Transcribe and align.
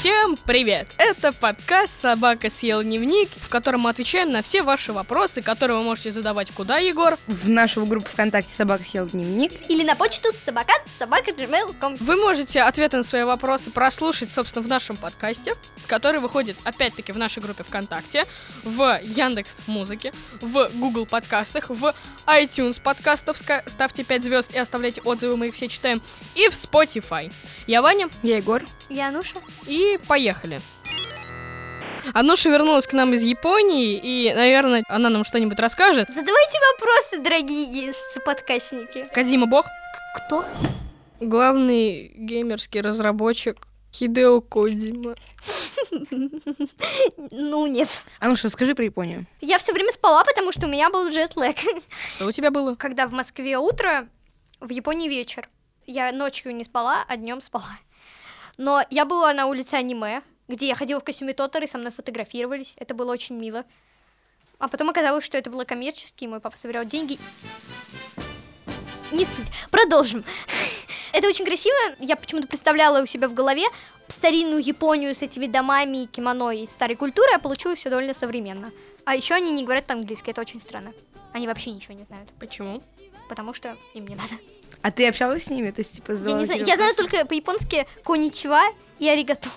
Всем 0.00 0.38
привет! 0.46 0.86
Это 0.96 1.30
подкаст 1.30 2.00
«Собака 2.00 2.48
съел 2.48 2.82
дневник», 2.82 3.28
в 3.36 3.50
котором 3.50 3.82
мы 3.82 3.90
отвечаем 3.90 4.30
на 4.30 4.40
все 4.40 4.62
ваши 4.62 4.94
вопросы, 4.94 5.42
которые 5.42 5.76
вы 5.76 5.82
можете 5.82 6.10
задавать 6.10 6.50
куда, 6.52 6.78
Егор? 6.78 7.18
В 7.26 7.50
нашу 7.50 7.84
группу 7.84 8.08
ВКонтакте 8.08 8.50
«Собака 8.50 8.82
съел 8.82 9.06
дневник». 9.08 9.52
Или 9.68 9.84
на 9.84 9.96
почту 9.96 10.30
собакат 10.32 10.80
собака 10.98 11.32
gmail.com. 11.32 11.96
Вы 12.00 12.16
можете 12.16 12.62
ответы 12.62 12.96
на 12.96 13.02
свои 13.02 13.24
вопросы 13.24 13.70
прослушать, 13.70 14.32
собственно, 14.32 14.64
в 14.64 14.68
нашем 14.68 14.96
подкасте, 14.96 15.52
который 15.86 16.18
выходит, 16.18 16.56
опять-таки, 16.64 17.12
в 17.12 17.18
нашей 17.18 17.42
группе 17.42 17.62
ВКонтакте, 17.62 18.24
в 18.64 19.00
Яндекс 19.02 19.64
Музыке, 19.66 20.14
в 20.40 20.70
Google 20.76 21.04
подкастах, 21.04 21.68
в 21.68 21.94
iTunes 22.24 22.80
подкастов. 22.80 23.36
Ставьте 23.66 24.04
5 24.04 24.24
звезд 24.24 24.54
и 24.54 24.58
оставляйте 24.58 25.02
отзывы, 25.02 25.36
мы 25.36 25.48
их 25.48 25.54
все 25.54 25.68
читаем. 25.68 26.00
И 26.34 26.48
в 26.48 26.52
Spotify. 26.52 27.30
Я 27.66 27.82
Ваня, 27.82 28.08
Я 28.22 28.38
Егор. 28.38 28.62
Я 28.88 29.08
Ануша. 29.08 29.34
и 29.66 29.89
поехали. 29.98 30.60
Ануша 32.12 32.48
вернулась 32.48 32.86
к 32.86 32.92
нам 32.92 33.14
из 33.14 33.22
Японии, 33.22 34.00
и, 34.02 34.32
наверное, 34.34 34.82
она 34.88 35.10
нам 35.10 35.24
что-нибудь 35.24 35.58
расскажет. 35.58 36.08
Задавайте 36.08 36.58
вопросы, 36.72 37.18
дорогие 37.18 37.92
подкастники. 38.24 39.08
Кадима 39.12 39.46
Бог, 39.46 39.66
Кто? 40.16 40.44
главный 41.20 42.12
геймерский 42.16 42.80
разработчик 42.80 43.56
Хидео 43.92 44.40
Кодима. 44.40 45.14
Ну, 47.30 47.66
нет. 47.66 48.04
Ануша, 48.20 48.46
расскажи 48.46 48.74
про 48.74 48.84
Японию. 48.84 49.26
Я 49.40 49.58
все 49.58 49.72
время 49.72 49.92
спала, 49.92 50.24
потому 50.24 50.52
что 50.52 50.66
у 50.66 50.70
меня 50.70 50.90
был 50.90 51.08
джетлэг. 51.08 51.56
Что 52.10 52.26
у 52.26 52.32
тебя 52.32 52.50
было? 52.50 52.74
Когда 52.74 53.06
в 53.06 53.12
Москве 53.12 53.58
утро, 53.58 54.08
в 54.60 54.70
Японии 54.70 55.08
вечер. 55.08 55.48
Я 55.86 56.12
ночью 56.12 56.54
не 56.54 56.64
спала, 56.64 57.04
а 57.08 57.16
днем 57.16 57.40
спала. 57.40 57.78
Но 58.60 58.84
я 58.90 59.06
была 59.06 59.32
на 59.32 59.46
улице 59.46 59.72
аниме, 59.76 60.20
где 60.46 60.68
я 60.68 60.74
ходила 60.74 61.00
в 61.00 61.04
костюме 61.04 61.32
Тоторы, 61.32 61.66
со 61.66 61.78
мной 61.78 61.92
фотографировались. 61.92 62.74
Это 62.76 62.92
было 62.92 63.10
очень 63.10 63.36
мило. 63.36 63.64
А 64.58 64.68
потом 64.68 64.90
оказалось, 64.90 65.24
что 65.24 65.38
это 65.38 65.48
было 65.48 65.64
коммерчески, 65.64 66.24
и 66.24 66.26
мой 66.26 66.40
папа 66.40 66.58
собирал 66.58 66.84
деньги. 66.84 67.18
Не 69.12 69.24
суть. 69.24 69.50
Продолжим. 69.70 70.24
Это 71.14 71.26
очень 71.26 71.46
красиво. 71.46 71.74
Я 72.00 72.16
почему-то 72.16 72.46
представляла 72.48 73.02
у 73.02 73.06
себя 73.06 73.30
в 73.30 73.34
голове 73.34 73.64
старинную 74.08 74.62
Японию 74.62 75.14
с 75.14 75.22
этими 75.22 75.46
домами 75.46 76.02
и 76.02 76.06
кимоно 76.06 76.50
и 76.50 76.66
старой 76.66 76.96
культурой, 76.96 77.36
а 77.36 77.38
получилось 77.38 77.78
все 77.78 77.88
довольно 77.88 78.12
современно. 78.12 78.72
А 79.06 79.16
еще 79.16 79.32
они 79.34 79.52
не 79.52 79.64
говорят 79.64 79.86
по-английски, 79.86 80.28
это 80.30 80.42
очень 80.42 80.60
странно. 80.60 80.92
Они 81.32 81.46
вообще 81.46 81.70
ничего 81.70 81.94
не 81.94 82.04
знают, 82.04 82.28
Почему? 82.38 82.82
потому 83.30 83.54
что 83.54 83.78
им 83.94 84.06
не 84.06 84.16
надо. 84.16 84.34
А 84.82 84.90
ты 84.90 85.08
общалась 85.08 85.44
с 85.44 85.50
ними? 85.50 85.70
То 85.70 85.80
есть, 85.80 85.94
типа, 85.94 86.12
Я, 86.12 86.38
не 86.38 86.46
знаю, 86.46 86.64
я 86.64 86.76
знаю 86.76 86.94
только 86.94 87.24
по-японски 87.26 87.86
коничева 88.04 88.62
и 88.98 89.08
аригато. 89.08 89.48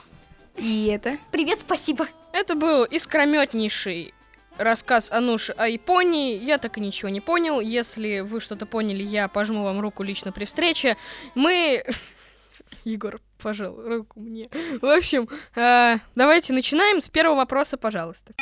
И 0.57 0.87
это? 0.87 1.17
Привет, 1.31 1.61
спасибо. 1.61 2.07
Это 2.33 2.55
был 2.55 2.83
искрометнейший 2.83 4.13
рассказ 4.57 5.11
Ануши 5.11 5.53
о 5.53 5.67
Японии. 5.67 6.37
Я 6.37 6.57
так 6.57 6.77
и 6.77 6.81
ничего 6.81 7.09
не 7.09 7.21
понял. 7.21 7.59
Если 7.59 8.19
вы 8.19 8.39
что-то 8.39 8.65
поняли, 8.65 9.03
я 9.03 9.27
пожму 9.27 9.63
вам 9.63 9.79
руку 9.79 10.03
лично 10.03 10.31
при 10.31 10.45
встрече. 10.45 10.97
Мы... 11.35 11.83
Егор, 12.83 13.21
пожал 13.41 13.75
руку 13.75 14.19
мне. 14.19 14.49
В 14.81 14.85
общем, 14.85 15.29
э, 15.55 15.97
давайте 16.15 16.53
начинаем 16.53 17.01
с 17.01 17.09
первого 17.09 17.37
вопроса, 17.37 17.77
пожалуйста. 17.77 18.33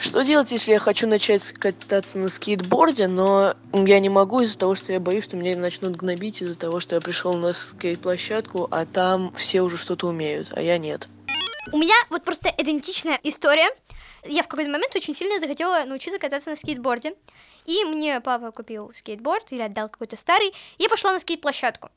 Что 0.00 0.22
делать, 0.22 0.50
если 0.50 0.72
я 0.72 0.78
хочу 0.78 1.06
начать 1.06 1.52
кататься 1.52 2.16
на 2.16 2.30
скейтборде, 2.30 3.06
но 3.06 3.54
я 3.74 4.00
не 4.00 4.08
могу 4.08 4.40
из-за 4.40 4.56
того, 4.56 4.74
что 4.74 4.94
я 4.94 4.98
боюсь, 4.98 5.24
что 5.24 5.36
меня 5.36 5.54
начнут 5.58 5.94
гнобить 5.94 6.40
из-за 6.40 6.54
того, 6.54 6.80
что 6.80 6.94
я 6.94 7.02
пришел 7.02 7.34
на 7.34 7.52
скейт-площадку, 7.52 8.66
а 8.70 8.86
там 8.86 9.34
все 9.36 9.60
уже 9.60 9.76
что-то 9.76 10.06
умеют, 10.06 10.48
а 10.52 10.62
я 10.62 10.78
нет. 10.78 11.06
У 11.74 11.76
меня 11.76 11.94
вот 12.08 12.24
просто 12.24 12.48
идентичная 12.48 13.20
история. 13.24 13.68
Я 14.24 14.42
в 14.42 14.48
какой-то 14.48 14.70
момент 14.70 14.96
очень 14.96 15.14
сильно 15.14 15.38
захотела 15.38 15.84
научиться 15.84 16.18
кататься 16.18 16.48
на 16.48 16.56
скейтборде. 16.56 17.14
И 17.66 17.84
мне 17.84 18.22
папа 18.22 18.52
купил 18.52 18.92
скейтборд 18.96 19.52
или 19.52 19.60
отдал 19.60 19.90
какой-то 19.90 20.16
старый. 20.16 20.48
И 20.78 20.82
я 20.82 20.88
пошла 20.88 21.12
на 21.12 21.20
скейт-площадку. 21.20 21.90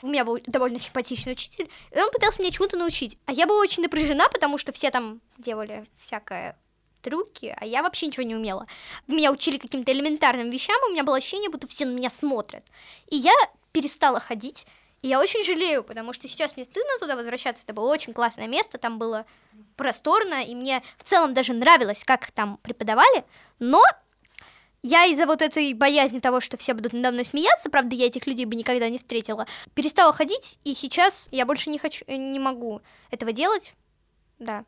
У 0.00 0.06
меня 0.06 0.24
был 0.24 0.38
довольно 0.46 0.78
симпатичный 0.78 1.32
учитель, 1.32 1.68
и 1.94 2.00
он 2.00 2.10
пытался 2.10 2.40
меня 2.40 2.52
чему-то 2.52 2.78
научить. 2.78 3.18
А 3.26 3.32
я 3.32 3.46
была 3.46 3.60
очень 3.60 3.82
напряжена, 3.82 4.28
потому 4.30 4.56
что 4.56 4.72
все 4.72 4.90
там 4.90 5.20
делали 5.36 5.86
всякое 5.98 6.56
трюки, 7.02 7.54
а 7.58 7.64
я 7.64 7.82
вообще 7.82 8.06
ничего 8.06 8.24
не 8.24 8.34
умела. 8.34 8.66
Меня 9.06 9.32
учили 9.32 9.58
каким-то 9.58 9.92
элементарным 9.92 10.50
вещам, 10.50 10.76
и 10.84 10.90
у 10.90 10.92
меня 10.92 11.04
было 11.04 11.16
ощущение, 11.16 11.50
будто 11.50 11.66
все 11.66 11.86
на 11.86 11.92
меня 11.92 12.10
смотрят. 12.10 12.64
И 13.08 13.16
я 13.16 13.32
перестала 13.72 14.20
ходить, 14.20 14.66
и 15.02 15.08
я 15.08 15.20
очень 15.20 15.44
жалею, 15.44 15.82
потому 15.82 16.12
что 16.12 16.28
сейчас 16.28 16.56
мне 16.56 16.64
стыдно 16.64 16.98
туда 16.98 17.16
возвращаться. 17.16 17.62
Это 17.64 17.72
было 17.72 17.90
очень 17.90 18.12
классное 18.12 18.48
место, 18.48 18.78
там 18.78 18.98
было 18.98 19.24
просторно, 19.76 20.44
и 20.44 20.54
мне 20.54 20.82
в 20.98 21.04
целом 21.04 21.32
даже 21.32 21.54
нравилось, 21.54 22.04
как 22.04 22.30
там 22.30 22.58
преподавали, 22.58 23.24
но 23.58 23.82
я 24.82 25.06
из-за 25.06 25.26
вот 25.26 25.42
этой 25.42 25.72
боязни 25.74 26.20
того, 26.20 26.40
что 26.40 26.56
все 26.56 26.74
будут 26.74 26.92
надо 26.92 27.12
мной 27.12 27.24
смеяться, 27.24 27.70
правда, 27.70 27.94
я 27.94 28.06
этих 28.06 28.26
людей 28.26 28.46
бы 28.46 28.54
никогда 28.56 28.88
не 28.88 28.98
встретила, 28.98 29.46
перестала 29.74 30.12
ходить, 30.12 30.58
и 30.64 30.74
сейчас 30.74 31.28
я 31.30 31.46
больше 31.46 31.70
не 31.70 31.78
хочу, 31.78 32.04
не 32.08 32.38
могу 32.38 32.80
этого 33.10 33.32
делать. 33.32 33.74
Да. 34.38 34.64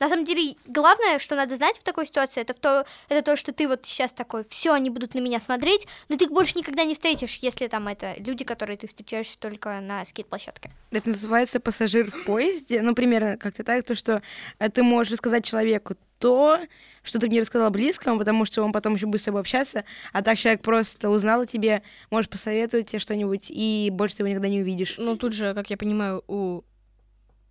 На 0.00 0.08
самом 0.08 0.24
деле, 0.24 0.56
главное, 0.66 1.18
что 1.18 1.36
надо 1.36 1.56
знать 1.56 1.76
в 1.76 1.82
такой 1.82 2.06
ситуации, 2.06 2.40
это, 2.40 2.54
в 2.54 2.58
то, 2.58 2.86
это 3.10 3.22
то, 3.22 3.36
что 3.36 3.52
ты 3.52 3.68
вот 3.68 3.84
сейчас 3.84 4.12
такой, 4.12 4.44
все, 4.44 4.72
они 4.72 4.88
будут 4.88 5.14
на 5.14 5.20
меня 5.20 5.38
смотреть, 5.40 5.86
но 6.08 6.16
ты 6.16 6.24
их 6.24 6.30
больше 6.30 6.58
никогда 6.58 6.84
не 6.84 6.94
встретишь, 6.94 7.38
если 7.42 7.66
там 7.68 7.86
это 7.86 8.14
люди, 8.16 8.44
которые 8.44 8.78
ты 8.78 8.86
встречаешь 8.86 9.36
только 9.36 9.78
на 9.80 10.04
скейт-площадке. 10.06 10.70
Это 10.90 11.10
называется 11.10 11.60
пассажир 11.60 12.10
в 12.10 12.24
поезде. 12.24 12.80
Ну, 12.80 12.94
примерно 12.94 13.36
как-то 13.36 13.62
так, 13.62 13.84
то, 13.84 13.94
что 13.94 14.22
э, 14.58 14.70
ты 14.70 14.82
можешь 14.82 15.12
рассказать 15.12 15.44
человеку 15.44 15.94
то, 16.18 16.60
что 17.02 17.18
ты 17.18 17.28
не 17.28 17.40
рассказала 17.40 17.70
близкому, 17.70 18.18
потому 18.18 18.44
что 18.44 18.62
он 18.62 18.72
потом 18.72 18.94
еще 18.94 19.06
будет 19.06 19.22
с 19.22 19.24
тобой 19.24 19.40
общаться, 19.40 19.84
а 20.12 20.22
так 20.22 20.38
человек 20.38 20.62
просто 20.62 21.10
узнал 21.10 21.42
о 21.42 21.46
тебе, 21.46 21.82
может 22.10 22.30
посоветовать 22.30 22.90
тебе 22.90 22.98
что-нибудь, 22.98 23.46
и 23.48 23.88
больше 23.90 24.16
ты 24.16 24.22
его 24.22 24.28
никогда 24.28 24.48
не 24.48 24.60
увидишь. 24.60 24.96
Ну, 24.98 25.16
тут 25.16 25.32
же, 25.32 25.54
как 25.54 25.68
я 25.70 25.76
понимаю, 25.76 26.22
у 26.28 26.62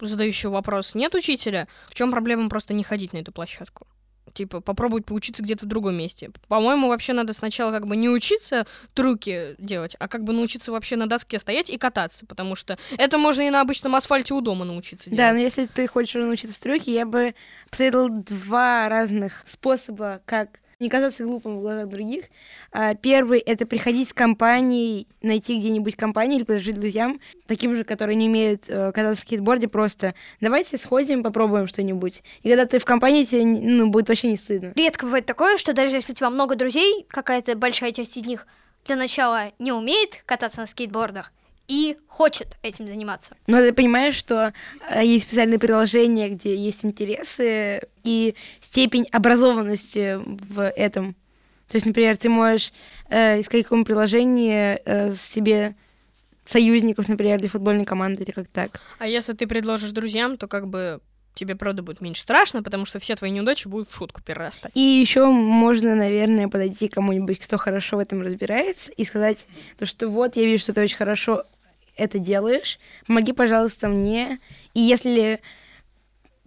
задающего 0.06 0.52
вопрос 0.52 0.96
нет 0.96 1.14
учителя. 1.16 1.68
В 1.90 1.96
чем 1.96 2.12
проблема 2.12 2.50
просто 2.50 2.74
не 2.74 2.84
ходить 2.84 3.14
на 3.14 3.18
эту 3.18 3.32
площадку? 3.32 3.88
Типа, 4.34 4.62
попробовать 4.62 5.06
поучиться 5.06 5.42
где-то 5.42 5.66
в 5.66 5.68
другом 5.68 5.96
месте. 5.96 6.30
По-моему, 6.48 6.88
вообще 6.88 7.14
надо 7.14 7.34
сначала 7.34 7.72
как 7.72 7.88
бы 7.88 7.96
не 7.96 8.10
учиться 8.10 8.68
трюки 8.94 9.56
делать, 9.58 9.96
а 10.00 10.08
как 10.08 10.24
бы 10.24 10.34
научиться 10.34 10.72
вообще 10.72 10.98
на 10.98 11.08
доске 11.08 11.40
стоять 11.40 11.72
и 11.72 11.78
кататься, 11.80 12.28
потому 12.28 12.56
что 12.56 12.78
это 13.00 13.18
можно 13.18 13.42
и 13.42 13.50
на 13.50 13.62
обычном 13.62 13.96
асфальте 13.96 14.36
у 14.36 14.42
дома 14.42 14.66
научиться 14.66 15.10
Да, 15.10 15.16
делать. 15.16 15.34
но 15.34 15.40
если 15.40 15.66
ты 15.66 15.88
хочешь 15.88 16.14
научиться 16.14 16.56
стройке, 16.56 16.94
я 16.94 17.08
бы 17.08 17.34
посоветовала 17.72 18.10
два 18.10 18.88
разных 18.88 19.44
способа, 19.48 20.22
как 20.26 20.60
не 20.80 20.90
казаться 20.90 21.24
глупым 21.26 21.58
в 21.58 21.62
глазах 21.62 21.90
других. 21.90 22.26
А, 22.72 22.96
Первый— 22.96 23.40
это 23.46 23.66
приходить 23.66 24.10
с 24.10 24.14
компанией, 24.14 25.08
найти 25.22 25.60
где-нибудь 25.60 25.96
компанию 25.96 26.38
или 26.38 26.46
предложить 26.46 26.76
друзьям, 26.76 27.20
таким 27.48 27.76
же, 27.76 27.84
которые 27.84 28.16
не 28.16 28.30
умеют 28.30 28.70
э, 28.70 28.92
кататься 28.94 29.24
в 29.24 29.28
скейтборде, 29.28 29.68
просто 29.68 30.16
давайте 30.40 30.78
сходим, 30.78 31.22
попробуем 31.22 31.68
что-нибудь. 31.68 32.24
И 32.44 32.50
когда 32.50 32.66
ты 32.66 32.80
в 32.80 32.86
компании, 32.86 33.26
тебе 33.26 33.46
ну, 33.46 33.90
будет 33.90 34.08
вообще 34.08 34.30
не 34.30 34.38
стыдно. 34.38 34.72
Редко 34.76 35.06
бывает 35.06 35.26
такое, 35.26 35.58
что 35.58 35.74
даже 35.74 35.96
если 35.98 36.14
у 36.14 36.16
тебя 36.16 36.30
много 36.30 36.56
друзей, 36.56 37.06
какая-то 37.10 37.58
большая 37.58 37.92
часть 37.92 38.16
из 38.16 38.26
них 38.26 38.48
для 38.86 38.96
начала 38.96 39.52
не 39.60 39.74
умеет 39.74 40.24
кататься 40.26 40.62
на 40.62 40.68
скейтбордах 40.68 41.34
и 41.68 41.98
хочет 42.08 42.58
этим 42.64 42.88
заниматься. 42.88 43.36
Но 43.48 43.58
ты 43.58 43.74
понимаешь, 43.74 44.16
что 44.16 44.54
э, 44.90 45.06
есть 45.06 45.28
специальные 45.28 45.60
приложения, 45.60 46.30
где 46.30 46.56
есть 46.56 46.84
интересы 46.84 47.82
и 48.10 48.36
степень 48.60 49.06
образованности 49.12 50.20
в 50.26 50.68
этом. 50.68 51.14
То 51.68 51.76
есть, 51.76 51.86
например, 51.86 52.18
ты 52.18 52.30
можешь 52.30 52.74
э, 53.10 53.40
искать 53.40 53.64
какое-нибудь 53.64 53.88
приложение 53.88 54.82
э, 54.86 55.14
себе 55.14 55.76
союзников, 56.44 57.08
например, 57.08 57.40
для 57.40 57.50
футбольной 57.50 57.86
команды 57.86 58.24
или 58.24 58.32
как 58.32 58.48
так. 58.48 58.82
А 58.98 59.06
если 59.06 59.34
ты 59.34 59.46
предложишь 59.46 59.92
друзьям, 59.92 60.38
то 60.38 60.48
как 60.48 60.68
бы 60.68 61.00
тебе, 61.36 61.56
правда, 61.56 61.84
будет 61.84 62.02
меньше 62.02 62.24
страшно, 62.24 62.64
потому 62.64 62.86
что 62.86 62.98
все 62.98 63.16
твои 63.16 63.30
неудачи 63.30 63.68
будут 63.68 63.92
в 63.92 63.96
шутку 63.96 64.22
перерастать. 64.24 64.72
И 64.74 64.80
еще 64.80 65.28
можно, 65.28 65.94
наверное, 65.94 66.48
подойти 66.48 66.88
к 66.88 66.94
кому-нибудь, 66.96 67.40
кто 67.40 67.58
хорошо 67.58 67.98
в 67.98 68.00
этом 68.00 68.24
разбирается, 68.24 68.92
и 68.92 69.06
сказать, 69.06 69.48
то, 69.78 69.86
что 69.86 70.10
вот, 70.10 70.36
я 70.36 70.46
вижу, 70.46 70.64
что 70.64 70.74
ты 70.74 70.82
очень 70.82 70.98
хорошо 70.98 71.44
это 71.96 72.18
делаешь, 72.18 72.80
помоги, 73.06 73.34
пожалуйста, 73.34 73.90
мне. 73.90 74.40
И 74.74 74.80
если 74.80 75.40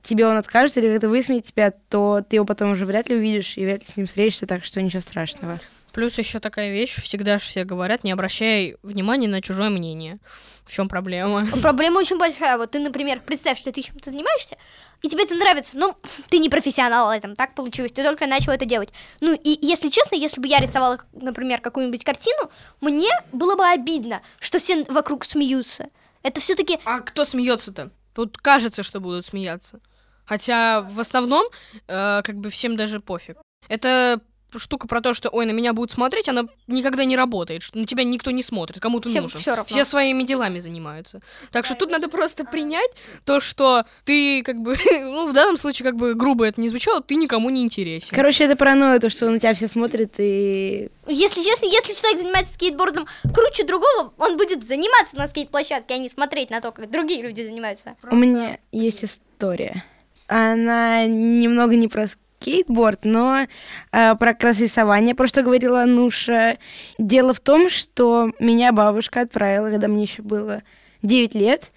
тебе 0.03 0.27
он 0.27 0.37
откажет 0.37 0.77
или 0.79 0.93
как-то 0.93 1.09
высмеет 1.09 1.45
тебя, 1.47 1.71
то 1.71 2.25
ты 2.29 2.37
его 2.37 2.45
потом 2.45 2.73
уже 2.73 2.87
вряд 2.87 3.09
ли 3.09 3.17
увидишь 3.17 3.57
и 3.57 3.65
вряд 3.65 3.81
ли 3.81 3.87
с 3.87 3.97
ним 3.97 4.07
встретишься, 4.07 4.47
так 4.47 4.65
что 4.65 4.83
ничего 4.83 5.01
страшного. 5.01 5.59
Плюс 5.93 6.17
еще 6.17 6.41
такая 6.41 6.73
вещь, 6.73 6.97
всегда 7.03 7.39
же 7.39 7.45
все 7.45 7.65
говорят, 7.65 8.03
не 8.03 8.13
обращай 8.13 8.77
внимания 8.83 9.29
на 9.29 9.43
чужое 9.43 9.69
мнение. 9.69 10.19
В 10.65 10.73
чем 10.73 10.89
проблема? 10.89 11.47
Проблема 11.63 11.99
очень 11.99 12.19
большая. 12.19 12.57
Вот 12.57 12.71
ты, 12.71 12.79
например, 12.79 13.21
представь, 13.21 13.59
что 13.59 13.73
ты 13.73 13.83
чем-то 13.83 14.11
занимаешься, 14.11 14.57
и 15.03 15.09
тебе 15.09 15.25
это 15.25 15.35
нравится, 15.35 15.77
но 15.77 15.99
ты 16.29 16.39
не 16.39 16.49
профессионал 16.49 17.09
в 17.09 17.17
этом, 17.17 17.37
так 17.37 17.55
получилось, 17.55 17.93
ты 17.93 18.03
только 18.03 18.27
начал 18.27 18.53
это 18.53 18.65
делать. 18.65 18.93
Ну 19.21 19.35
и 19.35 19.59
если 19.61 19.91
честно, 19.91 20.15
если 20.15 20.41
бы 20.41 20.49
я 20.49 20.61
рисовала, 20.61 20.99
например, 21.13 21.61
какую-нибудь 21.61 22.05
картину, 22.05 22.51
мне 22.81 23.11
было 23.33 23.55
бы 23.55 23.67
обидно, 23.67 24.23
что 24.41 24.59
все 24.59 24.85
вокруг 24.85 25.25
смеются. 25.25 25.89
Это 26.23 26.41
все-таки 26.41 26.79
А 26.87 27.01
кто 27.01 27.25
смеется-то? 27.25 27.91
Тут 28.15 28.39
кажется, 28.39 28.83
что 28.83 29.01
будут 29.01 29.27
смеяться. 29.27 29.81
Хотя 30.25 30.83
в 30.83 31.01
основном, 31.01 31.47
э, 31.89 32.23
как 32.23 32.37
бы 32.37 32.51
всем 32.51 32.77
даже 32.77 33.01
пофиг. 33.01 33.37
Это 33.69 34.21
штука 34.59 34.87
про 34.87 35.01
то, 35.01 35.15
что, 35.15 35.29
ой, 35.31 35.47
на 35.47 35.53
меня 35.53 35.73
будут 35.73 35.91
смотреть, 35.91 36.29
она 36.29 36.45
никогда 36.67 37.05
не 37.05 37.17
работает, 37.17 37.63
что 37.63 37.79
на 37.79 37.87
тебя 37.87 38.05
никто 38.05 38.31
не 38.31 38.43
смотрит, 38.43 38.81
кому 38.81 39.01
ты 39.01 39.09
Всем 39.09 39.25
нужен. 39.25 39.41
всё 39.41 39.51
равно. 39.53 39.65
Все 39.65 39.85
своими 39.85 40.23
делами 40.23 40.59
занимаются. 40.61 41.21
Так 41.51 41.65
что 41.65 41.75
тут 41.75 41.91
надо 41.91 42.09
просто 42.09 42.45
принять 42.45 42.91
то, 43.25 43.41
что 43.41 43.85
ты, 44.05 44.43
как 44.43 44.61
бы, 44.61 44.77
ну, 45.01 45.27
в 45.27 45.33
данном 45.33 45.57
случае, 45.57 45.85
как 45.85 45.97
бы, 45.97 46.15
грубо 46.15 46.47
это 46.47 46.61
не 46.61 46.69
звучало, 46.69 47.03
ты 47.03 47.15
никому 47.15 47.51
не 47.51 47.63
интересен. 47.63 48.15
Короче, 48.15 48.45
это 48.45 48.57
паранойя, 48.57 48.99
то, 48.99 49.11
что 49.11 49.31
на 49.31 49.39
тебя 49.39 49.55
все 49.55 49.69
смотрят 49.69 50.15
и... 50.19 50.91
Если 51.07 51.43
честно, 51.43 51.67
если 51.67 51.95
человек 51.95 52.21
занимается 52.21 52.55
скейтбордом 52.55 53.07
круче 53.35 53.65
другого, 53.65 54.13
он 54.19 54.37
будет 54.37 54.67
заниматься 54.67 55.17
на 55.17 55.29
скейт-площадке, 55.29 55.95
а 55.95 55.99
не 55.99 56.09
смотреть 56.09 56.51
на 56.51 56.61
то, 56.61 56.73
как 56.73 56.91
другие 56.91 57.23
люди 57.23 57.43
занимаются. 57.43 57.97
У 58.11 58.17
меня 58.17 58.59
есть 58.71 59.05
история. 59.05 59.85
Она 60.33 61.05
немного 61.05 61.77
не 61.77 61.89
про 61.89 62.07
скейтборд, 62.07 63.01
но 63.05 63.41
э, 63.41 63.47
про 64.15 64.33
как 64.33 64.45
раз 64.45 64.61
рисование, 64.61 65.15
про 65.15 65.27
что 65.27 65.43
говорила 65.43 65.83
Ануша. 65.83 66.57
Дело 66.97 67.35
в 67.35 67.41
том, 67.41 67.69
что 67.69 68.33
меня 68.39 68.73
бабушка 68.73 69.21
отправила, 69.21 69.69
когда 69.69 69.89
мне 69.89 70.05
еще 70.05 70.23
было 70.23 70.63
9 71.03 71.35
лет, 71.35 71.71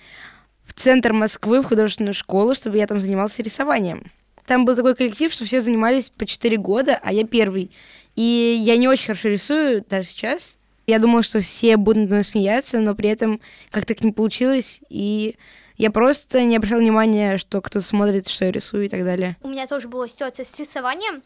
в 0.65 0.71
центр 0.71 1.11
Москвы, 1.11 1.61
в 1.61 1.65
художественную 1.65 2.13
школу, 2.13 2.55
чтобы 2.55 2.77
я 2.77 2.87
там 2.87 3.01
занимался 3.01 3.43
рисованием. 3.43 4.05
Там 4.45 4.63
был 4.63 4.77
такой 4.77 4.95
коллектив, 4.95 5.33
что 5.33 5.43
все 5.43 5.59
занимались 5.59 6.09
по 6.09 6.25
4 6.25 6.55
года, 6.55 6.97
а 7.03 7.11
я 7.11 7.25
первый. 7.25 7.71
И 8.15 8.57
я 8.63 8.77
не 8.77 8.87
очень 8.87 9.07
хорошо 9.07 9.27
рисую 9.27 9.83
даже 9.89 10.07
сейчас. 10.07 10.55
Я 10.87 10.99
думала, 10.99 11.23
что 11.23 11.41
все 11.41 11.75
будут 11.75 12.09
мной 12.09 12.23
смеяться, 12.23 12.79
но 12.79 12.95
при 12.95 13.09
этом 13.09 13.41
как-то 13.71 13.93
так 13.93 14.03
не 14.05 14.13
получилось, 14.13 14.79
и 14.87 15.35
я 15.77 15.91
просто 15.91 16.43
не 16.43 16.55
обращала 16.57 16.79
внимания, 16.79 17.37
что 17.37 17.61
кто 17.61 17.81
смотрит, 17.81 18.27
что 18.27 18.45
я 18.45 18.51
рисую 18.51 18.85
и 18.85 18.89
так 18.89 19.03
далее. 19.03 19.37
У 19.41 19.49
меня 19.49 19.67
тоже 19.67 19.87
была 19.87 20.07
ситуация 20.07 20.45
с 20.45 20.55
рисованием. 20.57 21.21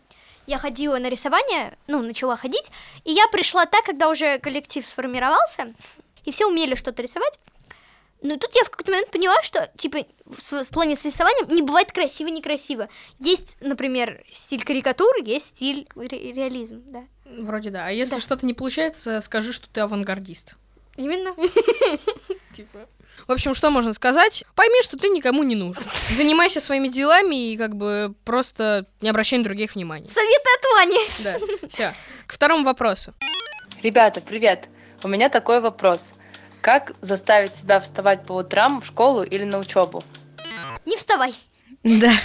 Я 0.48 0.58
ходила 0.58 0.98
на 0.98 1.10
рисование, 1.10 1.78
ну, 1.88 2.02
начала 2.02 2.36
ходить, 2.36 2.72
и 3.04 3.12
я 3.12 3.28
пришла 3.28 3.66
так, 3.68 3.86
когда 3.86 4.10
уже 4.10 4.40
коллектив 4.40 4.86
сформировался, 4.86 5.74
и 6.26 6.32
все 6.32 6.48
умели 6.48 6.74
что-то 6.76 7.04
рисовать. 7.04 7.40
Но 8.22 8.36
тут 8.36 8.54
я 8.56 8.64
в 8.66 8.70
какой-то 8.70 8.92
момент 8.92 9.12
поняла, 9.12 9.42
что, 9.44 9.72
типа, 9.78 10.00
в, 10.26 10.64
в 10.64 10.68
плане 10.70 10.98
с 10.98 11.06
рисованием 11.06 11.56
не 11.56 11.62
бывает 11.62 11.92
красиво-некрасиво. 11.94 12.90
Есть, 13.20 13.56
например, 13.62 14.24
стиль 14.32 14.64
карикатуры, 14.66 15.22
есть 15.24 15.48
стиль 15.56 15.88
ре- 15.96 16.34
реализм, 16.34 16.82
да. 16.88 17.04
Вроде 17.38 17.70
да. 17.70 17.86
А 17.86 17.92
если 17.92 18.16
Да. 18.16 18.22
что-то 18.22 18.46
не 18.46 18.54
получается, 18.54 19.22
скажи, 19.22 19.54
что 19.54 19.70
ты 19.70 19.80
авангардист. 19.82 20.56
Именно. 20.98 21.34
Типа. 22.54 22.88
В 23.28 23.32
общем, 23.32 23.54
что 23.54 23.70
можно 23.70 23.94
сказать? 23.94 24.44
Пойми, 24.56 24.82
что 24.82 24.98
ты 24.98 25.10
никому 25.10 25.44
не 25.44 25.56
нужен. 25.56 25.84
Занимайся 26.16 26.60
своими 26.60 26.88
делами 26.88 27.52
и 27.52 27.58
как 27.58 27.76
бы 27.76 28.14
просто 28.26 28.86
не 29.02 29.10
обращай 29.10 29.40
на 29.40 29.46
других 29.46 29.76
внимания. 29.76 30.10
Советы 30.10 30.50
от 30.58 30.78
Вани. 30.78 31.00
Да, 31.20 31.68
все. 31.70 31.94
К 32.26 32.34
второму 32.34 32.64
вопросу. 32.64 33.14
Ребята, 33.82 34.22
привет! 34.22 34.68
У 35.04 35.08
меня 35.08 35.30
такой 35.30 35.62
вопрос. 35.62 36.02
Как 36.62 36.92
заставить 37.02 37.56
себя 37.56 37.80
вставать 37.80 38.26
по 38.26 38.34
утрам 38.34 38.82
в 38.82 38.86
школу 38.86 39.24
или 39.24 39.46
на 39.46 39.60
учебу? 39.60 40.04
Не 40.86 40.98
вставай. 40.98 41.34
Да. 41.84 42.12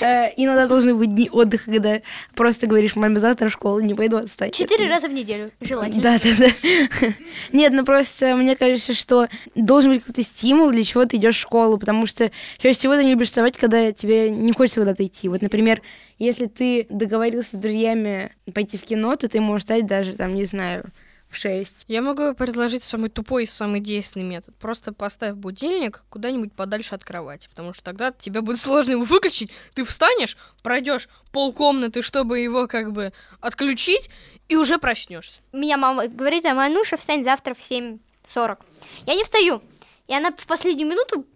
Э, 0.00 0.32
Иногда 0.36 0.68
должны 0.68 0.94
быть 0.94 1.12
дни 1.12 1.28
отдыха, 1.30 1.72
когда 1.72 2.00
просто 2.36 2.68
говоришь, 2.68 2.94
маме, 2.94 3.18
завтра 3.18 3.48
в 3.48 3.52
школу 3.52 3.80
не 3.80 3.94
пойду 3.94 4.16
отстать. 4.16 4.54
Четыре 4.54 4.88
раза 4.88 5.08
в 5.08 5.12
неделю, 5.12 5.50
желательно. 5.60 6.02
Да, 6.02 6.18
да, 6.22 6.30
да. 6.38 7.08
Нет, 7.52 7.72
ну 7.72 7.84
просто 7.84 8.36
мне 8.36 8.54
кажется, 8.54 8.94
что 8.94 9.26
должен 9.56 9.90
быть 9.90 10.04
какой-то 10.04 10.22
стимул, 10.22 10.70
для 10.70 10.84
чего 10.84 11.04
ты 11.04 11.16
идешь 11.16 11.36
в 11.36 11.40
школу, 11.40 11.78
потому 11.78 12.06
что 12.06 12.30
чаще 12.58 12.78
всего 12.78 12.94
ты 12.94 13.02
не 13.02 13.10
любишь 13.10 13.28
вставать, 13.28 13.56
когда 13.56 13.90
тебе 13.90 14.30
не 14.30 14.52
хочется 14.52 14.80
куда-то 14.80 15.04
идти. 15.04 15.28
Вот, 15.28 15.42
например, 15.42 15.82
если 16.20 16.46
ты 16.46 16.86
договорился 16.88 17.56
с 17.56 17.60
друзьями 17.60 18.32
пойти 18.54 18.78
в 18.78 18.84
кино, 18.84 19.16
то 19.16 19.28
ты 19.28 19.40
можешь 19.40 19.62
встать 19.64 19.86
даже, 19.86 20.12
там, 20.12 20.34
не 20.36 20.44
знаю, 20.44 20.84
в 21.28 21.36
6. 21.36 21.84
Я 21.88 22.02
могу 22.02 22.34
предложить 22.34 22.82
самый 22.82 23.10
тупой 23.10 23.44
и 23.44 23.46
самый 23.46 23.80
действенный 23.80 24.24
метод. 24.24 24.54
Просто 24.56 24.92
поставь 24.92 25.34
будильник 25.34 26.04
куда-нибудь 26.08 26.52
подальше 26.52 26.94
от 26.94 27.04
кровати, 27.04 27.48
потому 27.48 27.74
что 27.74 27.84
тогда 27.84 28.12
тебе 28.12 28.40
будет 28.40 28.58
сложно 28.58 28.92
его 28.92 29.04
выключить. 29.04 29.50
Ты 29.74 29.84
встанешь, 29.84 30.36
пройдешь 30.62 31.08
полкомнаты, 31.32 32.02
чтобы 32.02 32.40
его 32.40 32.66
как 32.66 32.92
бы 32.92 33.12
отключить, 33.40 34.10
и 34.48 34.56
уже 34.56 34.78
проснешься. 34.78 35.40
Меня 35.52 35.76
мама 35.76 36.08
говорит, 36.08 36.46
а 36.46 36.54
Мануша, 36.54 36.96
встань 36.96 37.24
завтра 37.24 37.54
в 37.54 37.70
7.40. 37.70 38.58
Я 39.06 39.14
не 39.14 39.24
встаю. 39.24 39.62
И 40.06 40.14
она 40.14 40.30
в 40.30 40.46
последнюю 40.46 40.88
минуту 40.88 41.26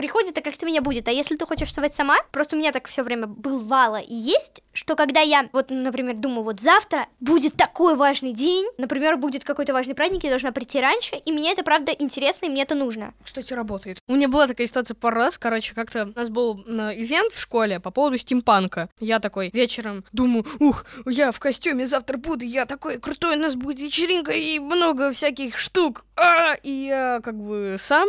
приходит, 0.00 0.38
а 0.38 0.40
как 0.40 0.56
ты 0.56 0.64
меня 0.64 0.80
будет. 0.80 1.08
А 1.08 1.10
если 1.10 1.36
ты 1.36 1.44
хочешь 1.44 1.68
вставать 1.68 1.92
сама, 1.92 2.16
просто 2.32 2.56
у 2.56 2.58
меня 2.58 2.72
так 2.72 2.88
все 2.88 3.02
время 3.02 3.26
бывало 3.26 4.00
и 4.00 4.14
есть, 4.14 4.62
что 4.72 4.96
когда 4.96 5.20
я, 5.20 5.50
вот, 5.52 5.68
например, 5.68 6.16
думаю, 6.16 6.42
вот 6.42 6.58
завтра 6.58 7.06
будет 7.20 7.54
такой 7.54 7.96
важный 7.96 8.32
день, 8.32 8.66
например, 8.78 9.18
будет 9.18 9.44
какой-то 9.44 9.74
важный 9.74 9.94
праздник, 9.94 10.24
я 10.24 10.30
должна 10.30 10.52
прийти 10.52 10.80
раньше, 10.80 11.16
и 11.16 11.32
мне 11.32 11.52
это 11.52 11.62
правда 11.62 11.92
интересно, 11.92 12.46
и 12.46 12.48
мне 12.48 12.62
это 12.62 12.74
нужно. 12.74 13.12
Кстати, 13.22 13.52
работает. 13.52 13.98
У 14.08 14.14
меня 14.14 14.28
была 14.28 14.46
такая 14.46 14.66
ситуация 14.66 14.94
пару 14.94 15.16
раз. 15.16 15.36
Короче, 15.36 15.74
как-то 15.74 16.04
у 16.04 16.18
нас 16.18 16.30
был 16.30 16.54
на 16.66 16.94
ивент 16.94 17.34
в 17.34 17.38
школе 17.38 17.78
по 17.78 17.90
поводу 17.90 18.16
стимпанка. 18.16 18.88
Я 19.00 19.20
такой 19.20 19.50
вечером 19.52 20.06
думаю, 20.12 20.46
ух, 20.60 20.86
я 21.04 21.30
в 21.30 21.38
костюме 21.38 21.84
завтра 21.84 22.16
буду, 22.16 22.46
я 22.46 22.64
такой 22.64 22.98
крутой, 22.98 23.36
у 23.36 23.40
нас 23.40 23.54
будет 23.54 23.80
вечеринка 23.80 24.32
и 24.32 24.58
много 24.60 25.12
всяких 25.12 25.58
штук. 25.58 26.06
А, 26.16 26.54
и 26.62 26.70
я 26.88 27.20
как 27.22 27.36
бы 27.36 27.76
сам 27.78 28.08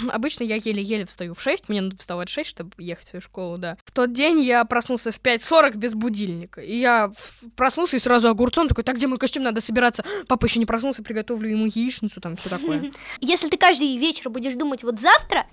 Обычно 0.12 0.44
я 0.44 0.56
еле-еле 0.56 1.04
встаю 1.04 1.34
в 1.34 1.40
6, 1.40 1.68
мне 1.68 1.80
надо 1.80 1.96
вставать 1.96 2.28
в 2.28 2.32
6, 2.32 2.48
чтобы 2.48 2.70
ехать 2.78 3.06
в 3.06 3.08
свою 3.10 3.20
школу, 3.20 3.58
да. 3.58 3.76
В 3.84 3.92
тот 3.92 4.12
день 4.12 4.40
я 4.40 4.64
проснулся 4.64 5.12
в 5.12 5.20
5.40 5.20 5.76
без 5.76 5.94
будильника. 5.94 6.60
И 6.60 6.76
я 6.76 7.10
проснулся 7.56 7.96
и 7.96 8.00
сразу 8.00 8.28
огурцом 8.28 8.68
такой, 8.68 8.84
так, 8.84 8.96
где 8.96 9.06
мой 9.06 9.18
костюм, 9.18 9.42
надо 9.42 9.60
собираться. 9.60 10.04
Папа 10.28 10.46
еще 10.46 10.58
не 10.58 10.66
проснулся, 10.66 11.02
приготовлю 11.02 11.50
ему 11.50 11.66
яичницу, 11.66 12.20
там 12.20 12.36
все 12.36 12.48
такое. 12.48 12.92
Если 13.20 13.48
ты 13.48 13.56
каждый 13.56 13.96
вечер 13.96 14.30
будешь 14.30 14.54
думать 14.54 14.82
вот 14.82 15.00
завтра, 15.00 15.46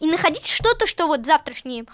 и 0.00 0.06
находить 0.06 0.46
что-то, 0.46 0.86
что 0.86 1.06
вот 1.06 1.24
завтрашний 1.24 1.84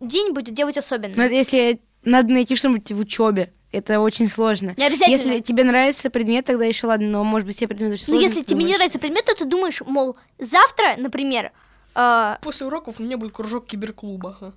день 0.00 0.32
будет 0.32 0.54
делать 0.54 0.76
особенно. 0.76 1.14
Но 1.16 1.24
это 1.24 1.34
если 1.34 1.80
надо 2.04 2.32
найти 2.32 2.56
что-нибудь 2.56 2.90
в 2.92 2.98
учебе. 2.98 3.52
Это 3.72 4.00
очень 4.00 4.28
сложно. 4.28 4.74
Не 4.76 4.86
обязательно. 4.86 5.10
Если 5.32 5.40
тебе 5.40 5.64
нравится 5.64 6.10
предмет, 6.10 6.44
тогда 6.44 6.64
еще 6.66 6.86
ладно, 6.86 7.08
но 7.08 7.24
может 7.24 7.46
быть 7.46 7.56
все 7.56 7.66
предметы 7.66 7.94
очень 7.94 8.12
Ну, 8.12 8.20
если 8.20 8.42
тебе 8.42 8.64
не 8.64 8.74
нравится 8.74 8.98
предмет, 8.98 9.24
то 9.24 9.34
ты 9.34 9.44
думаешь, 9.46 9.80
мол, 9.86 10.16
завтра, 10.38 10.94
например, 10.98 11.52
э, 11.94 12.36
После 12.42 12.66
уроков 12.66 13.00
у 13.00 13.02
меня 13.02 13.16
будет 13.16 13.32
кружок 13.32 13.66
киберклуба. 13.66 14.36
ага. 14.40 14.52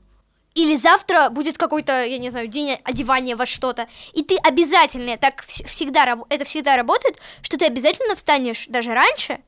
или 0.53 0.75
завтра 0.75 1.29
будет 1.29 1.57
какой-то, 1.57 2.05
я 2.05 2.17
не 2.17 2.29
знаю, 2.29 2.47
день 2.47 2.77
одевания 2.83 3.35
во 3.35 3.45
что-то, 3.45 3.87
и 4.13 4.21
ты 4.23 4.35
обязательно, 4.37 5.17
так 5.17 5.43
вс- 5.45 5.65
всегда, 5.67 6.17
это 6.29 6.43
всегда 6.45 6.75
работает, 6.75 7.17
что 7.41 7.57
ты 7.57 7.65
обязательно 7.65 8.15
встанешь 8.15 8.67
даже 8.67 8.93
раньше, 8.93 9.39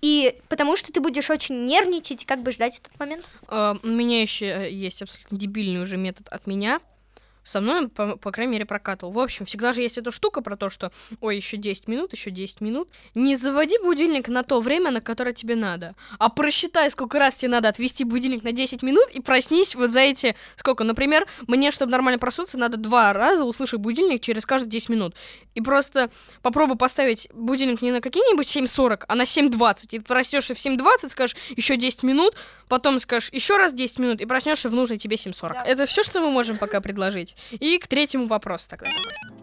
и 0.00 0.40
потому 0.48 0.76
что 0.78 0.92
ты 0.92 1.00
будешь 1.00 1.28
очень 1.28 1.66
нервничать 1.66 2.22
и 2.22 2.26
как 2.26 2.42
бы 2.42 2.52
ждать 2.52 2.78
этот 2.78 2.98
момент. 2.98 3.24
А, 3.48 3.76
У 3.82 3.86
меня 3.86 4.22
еще 4.22 4.66
есть 4.72 5.02
абсолютно 5.02 5.36
дебильный 5.36 5.82
уже 5.82 5.96
метод 5.98 6.26
от 6.28 6.46
меня. 6.46 6.80
Со 7.42 7.60
мной, 7.60 7.88
по, 7.88 8.16
по 8.16 8.30
крайней 8.30 8.52
мере, 8.52 8.66
прокатывал. 8.66 9.12
В 9.12 9.18
общем, 9.18 9.46
всегда 9.46 9.72
же 9.72 9.82
есть 9.82 9.98
эта 9.98 10.10
штука 10.10 10.42
про 10.42 10.56
то, 10.56 10.68
что, 10.68 10.92
ой, 11.20 11.36
еще 11.36 11.56
10 11.56 11.88
минут, 11.88 12.12
еще 12.12 12.30
10 12.30 12.60
минут. 12.60 12.88
Не 13.14 13.36
заводи 13.36 13.78
будильник 13.78 14.28
на 14.28 14.42
то 14.42 14.60
время, 14.60 14.90
на 14.90 15.00
которое 15.00 15.32
тебе 15.32 15.56
надо, 15.56 15.94
а 16.18 16.28
просчитай, 16.28 16.90
сколько 16.90 17.18
раз 17.18 17.36
тебе 17.36 17.50
надо 17.50 17.68
отвести 17.68 18.04
будильник 18.04 18.42
на 18.42 18.52
10 18.52 18.82
минут 18.82 19.08
и 19.12 19.20
проснись 19.20 19.74
вот 19.74 19.90
за 19.90 20.00
эти, 20.00 20.36
сколько, 20.56 20.84
например, 20.84 21.26
мне, 21.46 21.70
чтобы 21.70 21.92
нормально 21.92 22.18
проснуться, 22.18 22.58
надо 22.58 22.76
два 22.76 23.12
раза 23.12 23.44
услышать 23.44 23.80
будильник 23.80 24.20
через 24.20 24.46
каждые 24.46 24.70
10 24.70 24.88
минут. 24.90 25.14
И 25.54 25.60
просто 25.60 26.10
попробуй 26.42 26.76
поставить 26.76 27.28
будильник 27.32 27.82
не 27.82 27.92
на 27.92 28.00
какие-нибудь 28.00 28.46
7.40, 28.46 29.04
а 29.08 29.14
на 29.14 29.22
7.20. 29.22 29.84
И 29.84 29.98
ты 29.98 30.00
проснешься 30.00 30.54
в 30.54 30.58
7.20, 30.58 31.08
скажешь 31.08 31.36
еще 31.56 31.76
10 31.76 32.02
минут, 32.02 32.34
потом 32.68 32.98
скажешь 32.98 33.30
еще 33.32 33.56
раз 33.56 33.74
10 33.74 33.98
минут 33.98 34.20
и 34.20 34.26
проснешься 34.26 34.68
в 34.68 34.74
нужной 34.74 34.98
тебе 34.98 35.16
7.40. 35.16 35.64
Это 35.64 35.86
все, 35.86 36.02
что 36.02 36.20
мы 36.20 36.30
можем 36.30 36.58
пока 36.58 36.80
предложить. 36.80 37.36
И 37.50 37.78
к 37.78 37.86
третьему 37.86 38.26
вопросу 38.26 38.68
тогда. 38.70 38.86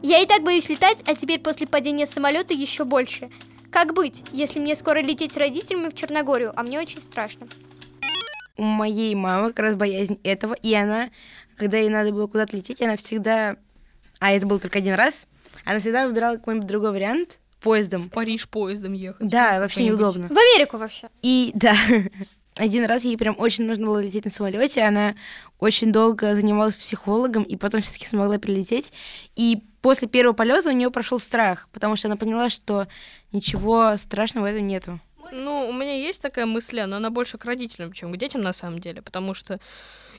Я 0.01 0.21
и 0.21 0.25
так 0.25 0.43
боюсь 0.43 0.69
летать, 0.69 0.97
а 1.05 1.15
теперь 1.15 1.39
после 1.39 1.67
падения 1.67 2.05
самолета 2.05 2.53
еще 2.53 2.83
больше. 2.85 3.29
Как 3.71 3.93
быть, 3.93 4.23
если 4.31 4.59
мне 4.59 4.75
скоро 4.75 4.99
лететь 4.99 5.33
с 5.33 5.37
родителями 5.37 5.89
в 5.89 5.95
Черногорию, 5.95 6.53
а 6.55 6.63
мне 6.63 6.79
очень 6.79 7.01
страшно? 7.01 7.47
у 8.57 8.63
моей 8.63 9.13
мамы 9.15 9.49
как 9.49 9.59
раз 9.59 9.75
боязнь 9.75 10.19
этого, 10.23 10.53
и 10.53 10.73
она, 10.73 11.09
когда 11.57 11.77
ей 11.77 11.89
надо 11.89 12.11
было 12.11 12.27
куда-то 12.27 12.57
лететь, 12.57 12.81
она 12.81 12.97
всегда, 12.97 13.55
а 14.19 14.31
это 14.33 14.45
был 14.47 14.59
только 14.59 14.79
один 14.79 14.95
раз, 14.95 15.27
она 15.63 15.79
всегда 15.79 16.07
выбирала 16.07 16.35
какой-нибудь 16.35 16.67
другой 16.67 16.91
вариант 16.91 17.39
поездом. 17.61 18.01
В 18.01 18.09
Париж 18.09 18.47
поездом 18.49 18.93
ехать. 18.93 19.27
Да, 19.27 19.59
вообще 19.59 19.81
Какой-нибудь. 19.81 19.99
неудобно. 19.99 20.27
В 20.29 20.31
Америку 20.31 20.77
вообще. 20.77 21.09
И 21.21 21.51
да, 21.53 21.75
один 22.55 22.85
раз 22.85 23.03
ей 23.03 23.17
прям 23.17 23.35
очень 23.37 23.65
нужно 23.65 23.85
было 23.85 23.99
лететь 23.99 24.25
на 24.25 24.31
самолете, 24.31 24.81
она 24.81 25.15
очень 25.59 25.91
долго 25.91 26.35
занималась 26.35 26.75
психологом, 26.75 27.43
и 27.43 27.55
потом 27.55 27.81
все-таки 27.81 28.07
смогла 28.07 28.37
прилететь. 28.37 28.93
И 29.35 29.63
после 29.81 30.07
первого 30.07 30.33
полета 30.33 30.69
у 30.69 30.73
нее 30.73 30.91
прошел 30.91 31.19
страх, 31.19 31.67
потому 31.71 31.95
что 31.95 32.07
она 32.07 32.15
поняла, 32.15 32.49
что 32.49 32.87
ничего 33.31 33.97
страшного 33.97 34.45
в 34.45 34.49
этом 34.49 34.67
нету. 34.67 34.99
Ну, 35.31 35.67
у 35.67 35.73
меня 35.73 35.93
есть 35.93 36.21
такая 36.21 36.45
мысль, 36.45 36.81
но 36.83 36.97
она 36.97 37.09
больше 37.09 37.37
к 37.37 37.45
родителям, 37.45 37.91
чем 37.91 38.13
к 38.13 38.17
детям 38.17 38.41
на 38.41 38.53
самом 38.53 38.79
деле, 38.79 39.01
потому 39.01 39.33
что 39.33 39.59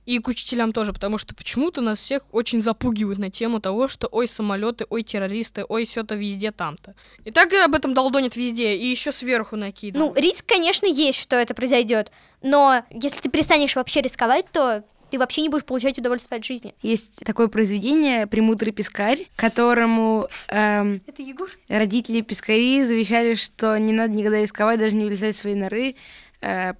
и 0.04 0.18
к 0.20 0.28
учителям 0.28 0.72
тоже, 0.72 0.92
потому 0.94 1.18
что 1.18 1.34
почему-то 1.34 1.82
нас 1.82 1.98
всех 1.98 2.22
очень 2.32 2.62
запугивают 2.62 3.18
на 3.18 3.30
тему 3.30 3.60
того, 3.60 3.88
что 3.88 4.06
ой, 4.10 4.26
самолеты, 4.26 4.86
ой, 4.88 5.02
террористы, 5.02 5.64
ой, 5.68 5.84
все 5.84 6.00
это 6.00 6.14
везде 6.14 6.50
там-то. 6.50 6.94
И 7.24 7.30
так 7.30 7.52
об 7.52 7.74
этом 7.74 7.92
долдонят 7.92 8.34
везде, 8.34 8.74
и 8.76 8.86
еще 8.86 9.12
сверху 9.12 9.56
Ну, 9.56 9.66
накидывают. 9.66 10.18
риск, 10.18 10.46
конечно, 10.46 10.86
есть, 10.86 11.20
что 11.20 11.36
это 11.36 11.52
произойдет. 11.54 12.10
Но 12.42 12.84
если 12.90 13.20
ты 13.20 13.28
перестанешь 13.28 13.76
вообще 13.76 14.00
рисковать, 14.00 14.46
то 14.50 14.82
ты 15.10 15.18
вообще 15.18 15.42
не 15.42 15.48
будешь 15.48 15.64
получать 15.64 15.98
удовольствие 15.98 16.38
от 16.38 16.44
жизни. 16.44 16.74
Есть 16.82 17.24
такое 17.24 17.48
произведение 17.48 18.26
«Премудрый 18.26 18.72
пескарь», 18.72 19.28
которому 19.36 20.28
эм, 20.48 21.00
Это 21.06 21.22
Егор? 21.22 21.48
родители 21.68 22.20
пескари 22.20 22.84
завещали, 22.84 23.34
что 23.34 23.78
не 23.78 23.92
надо 23.92 24.14
никогда 24.14 24.40
рисковать, 24.40 24.78
даже 24.78 24.94
не 24.96 25.04
вылезать 25.04 25.36
в 25.36 25.38
свои 25.38 25.54
норы, 25.54 25.96
э, 26.40 26.74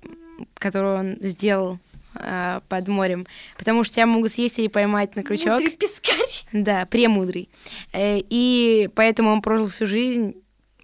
которую 0.55 0.99
он 0.99 1.17
сделал 1.21 1.79
э, 2.15 2.61
под 2.69 2.89
морем, 2.89 3.27
потому 3.57 3.85
что 3.85 3.95
тебя 3.95 4.07
могут 4.07 4.33
съесть 4.33 4.59
или 4.59 4.69
поймать 4.69 5.17
на 5.17 5.23
крючок. 5.23 5.61
Мудрый 5.61 5.71
пескарь. 5.71 6.17
Да, 6.53 6.87
премудрый. 6.87 7.49
Э, 7.93 8.19
и 8.19 8.89
поэтому 8.95 9.31
он 9.31 9.43
прожил 9.43 9.67
всю 9.69 9.87
жизнь, 9.87 10.35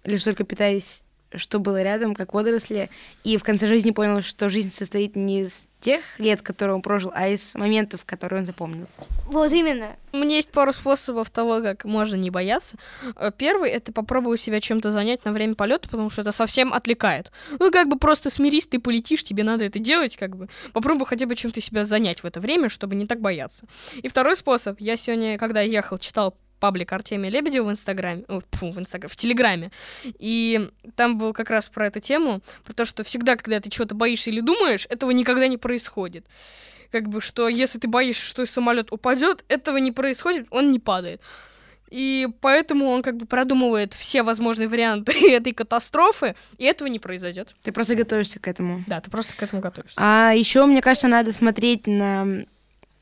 лишь 0.03 0.23
только 0.23 0.43
питаясь, 0.43 1.03
что 1.37 1.59
было 1.59 1.81
рядом, 1.81 2.15
как 2.15 2.33
водоросли, 2.33 2.89
и 3.23 3.37
в 3.37 3.43
конце 3.43 3.67
жизни 3.67 3.91
понял, 3.91 4.21
что 4.21 4.49
жизнь 4.49 4.71
состоит 4.71 5.15
не 5.15 5.41
из 5.41 5.67
тех 5.85 6.01
лет, 6.17 6.41
которые 6.41 6.75
он 6.75 6.81
прожил, 6.81 7.11
а 7.13 7.27
из 7.27 7.53
моментов, 7.53 8.05
которые 8.05 8.39
он 8.39 8.45
запомнил. 8.47 8.87
Вот 9.27 9.51
именно. 9.51 9.95
У 10.13 10.17
меня 10.17 10.37
есть 10.37 10.49
пару 10.49 10.73
способов 10.73 11.29
того, 11.29 11.61
как 11.61 11.85
можно 11.85 12.15
не 12.15 12.31
бояться. 12.31 12.77
Э, 13.15 13.31
Первый— 13.37 13.69
это 13.71 13.91
попробуй 13.91 14.37
себя 14.37 14.59
чем-то 14.59 14.89
занять 14.89 15.25
на 15.25 15.31
время 15.31 15.53
полета, 15.53 15.87
потому 15.87 16.09
что 16.09 16.21
это 16.21 16.31
совсем 16.31 16.73
отвлекает. 16.73 17.31
Ну, 17.59 17.69
как 17.69 17.87
бы 17.87 17.99
просто 17.99 18.31
смирись, 18.31 18.65
ты 18.65 18.79
полетишь, 18.79 19.23
тебе 19.23 19.43
надо 19.43 19.65
это 19.65 19.77
делать, 19.77 20.17
как 20.17 20.35
бы. 20.35 20.47
Попробуй 20.73 21.05
хотя 21.05 21.27
бы 21.27 21.35
чем-то 21.35 21.61
себя 21.61 21.83
занять 21.83 22.23
в 22.23 22.25
это 22.25 22.39
время, 22.39 22.69
чтобы 22.69 22.95
не 22.95 23.05
так 23.05 23.21
бояться. 23.21 23.67
И 24.01 24.07
второй 24.07 24.35
способ. 24.35 24.79
Я 24.79 24.97
сегодня, 24.97 25.37
когда 25.37 25.61
ехал, 25.61 25.99
читал 25.99 26.35
паблик 26.59 26.91
Артемия 26.93 27.29
Лебедева 27.31 27.65
в 27.65 27.71
Инстаграме, 27.71 28.23
о, 28.27 28.41
фу, 28.51 28.71
в 28.71 28.79
Инстаграме, 28.79 29.11
в 29.11 29.15
Телеграме, 29.15 29.71
и 30.19 30.69
там 30.95 31.17
был 31.17 31.33
как 31.33 31.49
раз 31.49 31.69
про 31.69 31.87
эту 31.87 31.99
тему, 31.99 32.41
про 32.63 32.73
то, 32.73 32.85
что 32.85 33.03
всегда, 33.03 33.35
когда 33.35 33.59
ты 33.59 33.69
чего-то 33.69 33.95
боишься 33.95 34.29
или 34.29 34.41
думаешь, 34.41 34.87
этого 34.89 35.11
никогда 35.11 35.47
не 35.47 35.57
происходит. 35.57 36.25
Как 36.91 37.09
бы, 37.09 37.21
что 37.21 37.47
если 37.47 37.79
ты 37.79 37.87
боишься, 37.87 38.25
что 38.25 38.45
самолет 38.45 38.91
упадет, 38.91 39.43
этого 39.47 39.77
не 39.77 39.91
происходит, 39.91 40.47
он 40.49 40.71
не 40.71 40.79
падает. 40.79 41.21
И 41.91 42.27
поэтому 42.41 42.87
он 42.89 43.03
как 43.03 43.17
бы 43.17 43.25
продумывает 43.25 43.93
все 43.93 44.23
возможные 44.23 44.67
варианты 44.67 45.13
этой 45.31 45.53
катастрофы, 45.53 46.35
и 46.57 46.65
этого 46.65 46.87
не 46.87 46.99
произойдет. 46.99 47.53
Ты 47.63 47.71
просто 47.71 47.95
готовишься 47.95 48.39
к 48.39 48.47
этому. 48.47 48.83
Да, 48.87 49.01
ты 49.01 49.11
просто 49.11 49.35
к 49.35 49.43
этому 49.43 49.61
готовишься. 49.61 49.95
А 49.97 50.33
еще, 50.33 50.65
мне 50.65 50.81
кажется, 50.81 51.07
надо 51.07 51.31
смотреть 51.31 51.87
на 51.87 52.45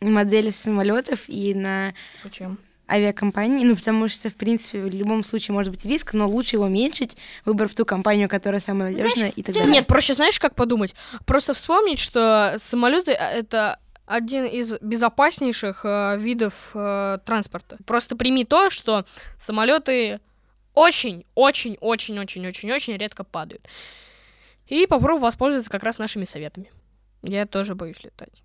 модели 0.02 0.50
самолетов 0.50 1.22
и 1.28 1.54
на 1.54 1.94
Зачем? 2.24 2.60
Авиакомпании, 2.90 3.66
ну, 3.66 3.76
потому 3.76 4.08
что, 4.10 4.30
в 4.30 4.36
принципе, 4.36 4.82
в 4.82 4.90
любом 4.90 5.24
случае 5.24 5.54
может 5.54 5.72
быть 5.72 5.86
риск, 5.86 6.14
но 6.14 6.28
лучше 6.28 6.58
его 6.58 6.66
уменьшить, 6.66 7.18
выбрав 7.46 7.74
ту 7.74 7.86
компанию, 7.86 8.28
которая 8.28 8.60
самая 8.60 8.92
надежная 8.92 9.30
и 9.30 9.44
так 9.44 9.56
далее. 9.56 9.72
Нет, 9.72 9.88
проще 9.88 10.14
знаешь, 10.14 10.40
как 10.40 10.56
подумать? 10.56 10.94
Просто 11.26 11.54
вспомнить, 11.54 12.00
что 12.00 12.56
самолеты 12.58 13.12
это 13.12 13.80
один 14.06 14.46
из 14.46 14.80
безопаснейших 14.82 15.86
э, 15.86 16.18
видов 16.20 16.72
э, 16.74 17.20
транспорта. 17.26 17.78
Просто 17.86 18.18
прими 18.18 18.44
то, 18.44 18.70
что 18.70 19.06
самолеты 19.38 20.20
очень, 20.74 21.26
очень, 21.36 21.78
очень, 21.80 22.20
очень, 22.20 22.46
очень, 22.46 22.72
очень 22.72 22.98
редко 22.98 23.24
падают. 23.24 23.66
И 24.68 24.86
попробуй 24.88 25.22
воспользоваться 25.22 25.72
как 25.72 25.84
раз 25.84 26.00
нашими 26.00 26.26
советами. 26.26 26.70
Я 27.22 27.46
тоже 27.46 27.76
боюсь 27.76 28.04
летать. 28.04 28.43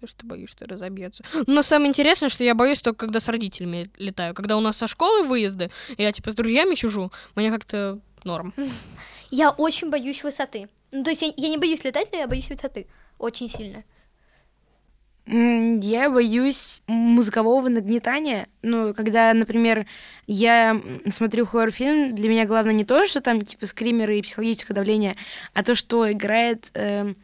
Потому 0.00 0.16
что 0.16 0.26
боюсь, 0.26 0.50
что 0.50 0.66
разобьется. 0.66 1.22
Но 1.46 1.62
самое 1.62 1.90
интересное, 1.90 2.30
что 2.30 2.42
я 2.42 2.54
боюсь 2.54 2.80
только 2.80 3.06
когда 3.06 3.20
с 3.20 3.28
родителями 3.28 3.90
летаю. 3.98 4.32
Когда 4.32 4.56
у 4.56 4.60
нас 4.60 4.78
со 4.78 4.86
школы 4.86 5.24
выезды, 5.24 5.70
и 5.94 6.02
я 6.02 6.10
типа 6.10 6.30
с 6.30 6.34
друзьями 6.34 6.74
чужу, 6.74 7.12
мне 7.34 7.50
как-то 7.50 8.00
норм. 8.24 8.54
Я 9.30 9.50
очень 9.50 9.90
боюсь 9.90 10.24
высоты. 10.24 10.68
Ну, 10.90 11.04
то 11.04 11.10
есть 11.10 11.22
я, 11.22 11.32
я 11.36 11.48
не 11.48 11.56
боюсь 11.56 11.84
летать, 11.84 12.08
но 12.10 12.18
я 12.18 12.26
боюсь 12.26 12.48
высоты. 12.48 12.88
Очень 13.16 13.48
сильно. 13.48 13.84
Я 15.26 16.10
боюсь 16.10 16.82
мозгового 16.88 17.68
нагнетания. 17.68 18.48
Ну, 18.62 18.92
когда, 18.92 19.32
например, 19.32 19.86
я 20.26 20.82
смотрю 21.08 21.46
хоррор-фильм, 21.46 22.16
для 22.16 22.28
меня 22.28 22.44
главное 22.44 22.72
не 22.72 22.84
то, 22.84 23.06
что 23.06 23.20
там, 23.20 23.40
типа, 23.40 23.66
скримеры 23.66 24.18
и 24.18 24.22
психологическое 24.22 24.74
давление, 24.74 25.14
а 25.54 25.62
то, 25.62 25.76
что 25.76 26.10
играет 26.10 26.70
эм, 26.74 27.14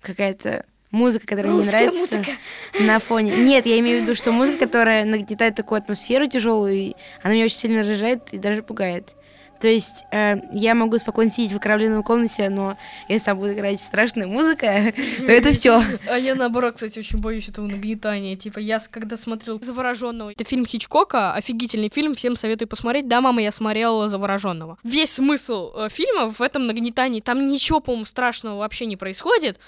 какая-то 0.00 0.64
музыка, 0.90 1.26
которая 1.26 1.52
мне 1.52 1.62
Русская 1.62 1.80
нравится 1.80 2.16
музыка. 2.16 2.32
на 2.80 2.98
фоне. 2.98 3.36
Нет, 3.36 3.66
я 3.66 3.78
имею 3.80 4.00
в 4.00 4.02
виду, 4.02 4.14
что 4.14 4.32
музыка, 4.32 4.58
которая 4.66 5.04
нагнетает 5.04 5.54
такую 5.54 5.78
атмосферу 5.78 6.26
тяжелую, 6.26 6.74
и 6.74 6.92
она 7.22 7.34
меня 7.34 7.44
очень 7.44 7.58
сильно 7.58 7.80
раздражает 7.80 8.32
и 8.32 8.38
даже 8.38 8.62
пугает. 8.62 9.14
То 9.60 9.66
есть 9.66 10.04
э, 10.12 10.36
я 10.52 10.74
могу 10.74 10.98
спокойно 10.98 11.30
сидеть 11.30 11.52
в 11.52 11.56
окровавленной 11.56 12.02
комнате, 12.02 12.48
но 12.48 12.78
если 13.08 13.26
там 13.26 13.38
будет 13.38 13.56
играть 13.56 13.80
страшная 13.80 14.26
музыка, 14.26 14.92
то 15.18 15.32
это 15.32 15.52
все. 15.52 15.82
А 16.08 16.16
я 16.16 16.34
наоборот, 16.34 16.74
кстати, 16.74 16.98
очень 16.98 17.18
боюсь 17.18 17.48
этого 17.48 17.66
нагнетания. 17.66 18.36
Типа, 18.36 18.60
я 18.60 18.78
когда 18.90 19.16
смотрел 19.16 19.60
«Завороженного», 19.60 20.30
это 20.30 20.44
фильм 20.44 20.64
Хичкока, 20.64 21.34
офигительный 21.34 21.90
фильм, 21.92 22.14
всем 22.14 22.36
советую 22.36 22.68
посмотреть. 22.68 23.08
Да, 23.08 23.20
мама, 23.20 23.42
я 23.42 23.50
смотрела 23.50 24.08
«Завороженного». 24.08 24.78
Весь 24.84 25.14
смысл 25.14 25.72
э, 25.74 25.88
фильма 25.90 26.30
в 26.30 26.40
этом 26.40 26.66
нагнетании, 26.66 27.20
там 27.20 27.48
ничего, 27.48 27.80
по-моему, 27.80 28.04
страшного 28.04 28.58
вообще 28.58 28.86
не 28.86 28.96
происходит. 28.96 29.58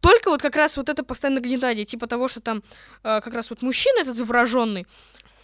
Только 0.00 0.30
вот 0.30 0.40
как 0.40 0.56
раз 0.56 0.76
вот 0.76 0.88
это 0.88 1.02
постоянное 1.04 1.42
нагнетание, 1.42 1.84
типа 1.84 2.06
того, 2.06 2.28
что 2.28 2.40
там 2.40 2.62
э, 3.02 3.20
как 3.20 3.34
раз 3.34 3.50
вот 3.50 3.62
мужчина 3.62 4.00
этот 4.00 4.16
завороженный 4.16 4.86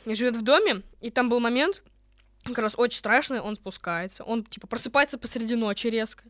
живет 0.07 0.37
в 0.37 0.43
доме, 0.43 0.83
и 1.01 1.11
там 1.11 1.29
был 1.29 1.41
момент, 1.41 1.83
как 2.45 2.59
раз 2.59 2.75
очень 2.79 2.99
страшный, 2.99 3.41
он 3.41 3.57
спускается, 3.57 4.25
он 4.25 4.45
типа 4.45 4.67
просыпается 4.67 5.19
посреди 5.19 5.57
ночи 5.57 5.89
резко, 5.89 6.25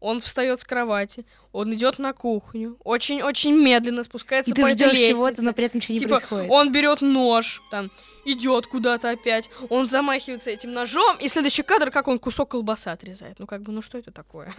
он 0.00 0.20
встает 0.20 0.58
с 0.58 0.64
кровати, 0.64 1.24
он 1.52 1.72
идет 1.74 1.98
на 1.98 2.12
кухню, 2.12 2.76
очень-очень 2.84 3.54
медленно 3.54 4.04
спускается 4.04 4.50
И 4.50 4.54
ты 4.54 4.62
по 4.62 4.66
этой 4.66 4.90
ждешь 4.90 5.08
чего-то, 5.08 5.28
лестнице. 5.30 5.42
но 5.46 5.52
при 5.52 5.64
этом 5.64 5.78
ничего 5.78 5.94
не 5.94 5.98
Типа, 6.00 6.16
происходит. 6.18 6.50
он 6.50 6.72
берет 6.72 7.00
нож, 7.00 7.62
там, 7.70 7.90
идет 8.24 8.66
куда-то 8.66 9.10
опять, 9.10 9.48
он 9.70 9.86
замахивается 9.86 10.50
этим 10.50 10.72
ножом, 10.72 11.16
и 11.18 11.28
следующий 11.28 11.62
кадр, 11.62 11.90
как 11.90 12.06
он 12.08 12.18
кусок 12.18 12.50
колбасы 12.50 12.88
отрезает. 12.88 13.38
Ну, 13.38 13.46
как 13.46 13.62
бы, 13.62 13.72
ну 13.72 13.80
что 13.80 13.96
это 13.98 14.10
такое? 14.10 14.52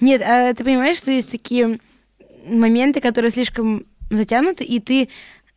Нет, 0.00 0.22
а 0.22 0.54
ты 0.54 0.64
понимаешь, 0.64 0.98
что 0.98 1.10
есть 1.10 1.30
такие 1.30 1.80
моменты, 2.48 3.00
которые 3.00 3.30
слишком 3.30 3.86
затянуты, 4.10 4.64
и 4.64 4.80
ты 4.80 5.08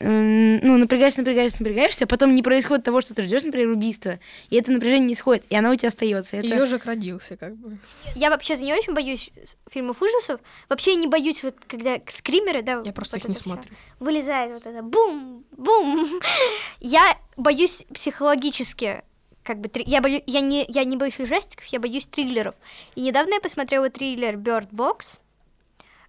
ну, 0.03 0.77
напрягаешься, 0.77 1.19
напрягаешься, 1.19 1.61
напрягаешься, 1.61 2.05
а 2.05 2.07
потом 2.07 2.33
не 2.33 2.41
происходит 2.41 2.83
того, 2.83 3.01
что 3.01 3.13
ты 3.13 3.21
ждешь, 3.23 3.43
например, 3.43 3.69
убийства. 3.69 4.19
И 4.49 4.55
это 4.55 4.71
напряжение 4.71 5.07
не 5.09 5.15
сходит, 5.15 5.45
и 5.49 5.55
оно 5.55 5.71
у 5.71 5.75
тебя 5.75 5.89
остается. 5.89 6.37
Это... 6.37 6.47
И 6.47 6.49
ежик 6.49 6.85
родился, 6.85 7.37
как 7.37 7.55
бы. 7.55 7.77
Я 8.15 8.29
вообще-то 8.29 8.63
не 8.63 8.73
очень 8.73 8.93
боюсь 8.93 9.31
фильмов 9.69 10.01
ужасов. 10.01 10.41
Вообще 10.69 10.95
не 10.95 11.07
боюсь, 11.07 11.43
вот 11.43 11.57
когда 11.67 11.99
скримеры, 12.07 12.61
да, 12.63 12.81
Я 12.83 12.93
просто 12.93 13.17
вот 13.17 13.23
их 13.23 13.29
не 13.29 13.35
смотрю. 13.35 13.71
Вылезает 13.99 14.53
вот 14.53 14.65
это 14.65 14.81
бум, 14.81 15.45
бум. 15.55 16.07
Я 16.79 17.17
боюсь 17.37 17.85
психологически 17.93 19.03
как 19.43 19.59
бы 19.59 19.69
три- 19.69 19.85
я, 19.87 20.01
бою- 20.01 20.21
я, 20.27 20.39
не, 20.39 20.65
я 20.67 20.83
не 20.83 20.97
боюсь 20.97 21.19
ужастиков, 21.19 21.65
я 21.65 21.79
боюсь 21.79 22.05
триллеров. 22.05 22.53
И 22.93 23.01
недавно 23.01 23.33
я 23.33 23.39
посмотрела 23.39 23.89
триллер 23.89 24.35
Bird 24.35 24.69
Box, 24.69 25.19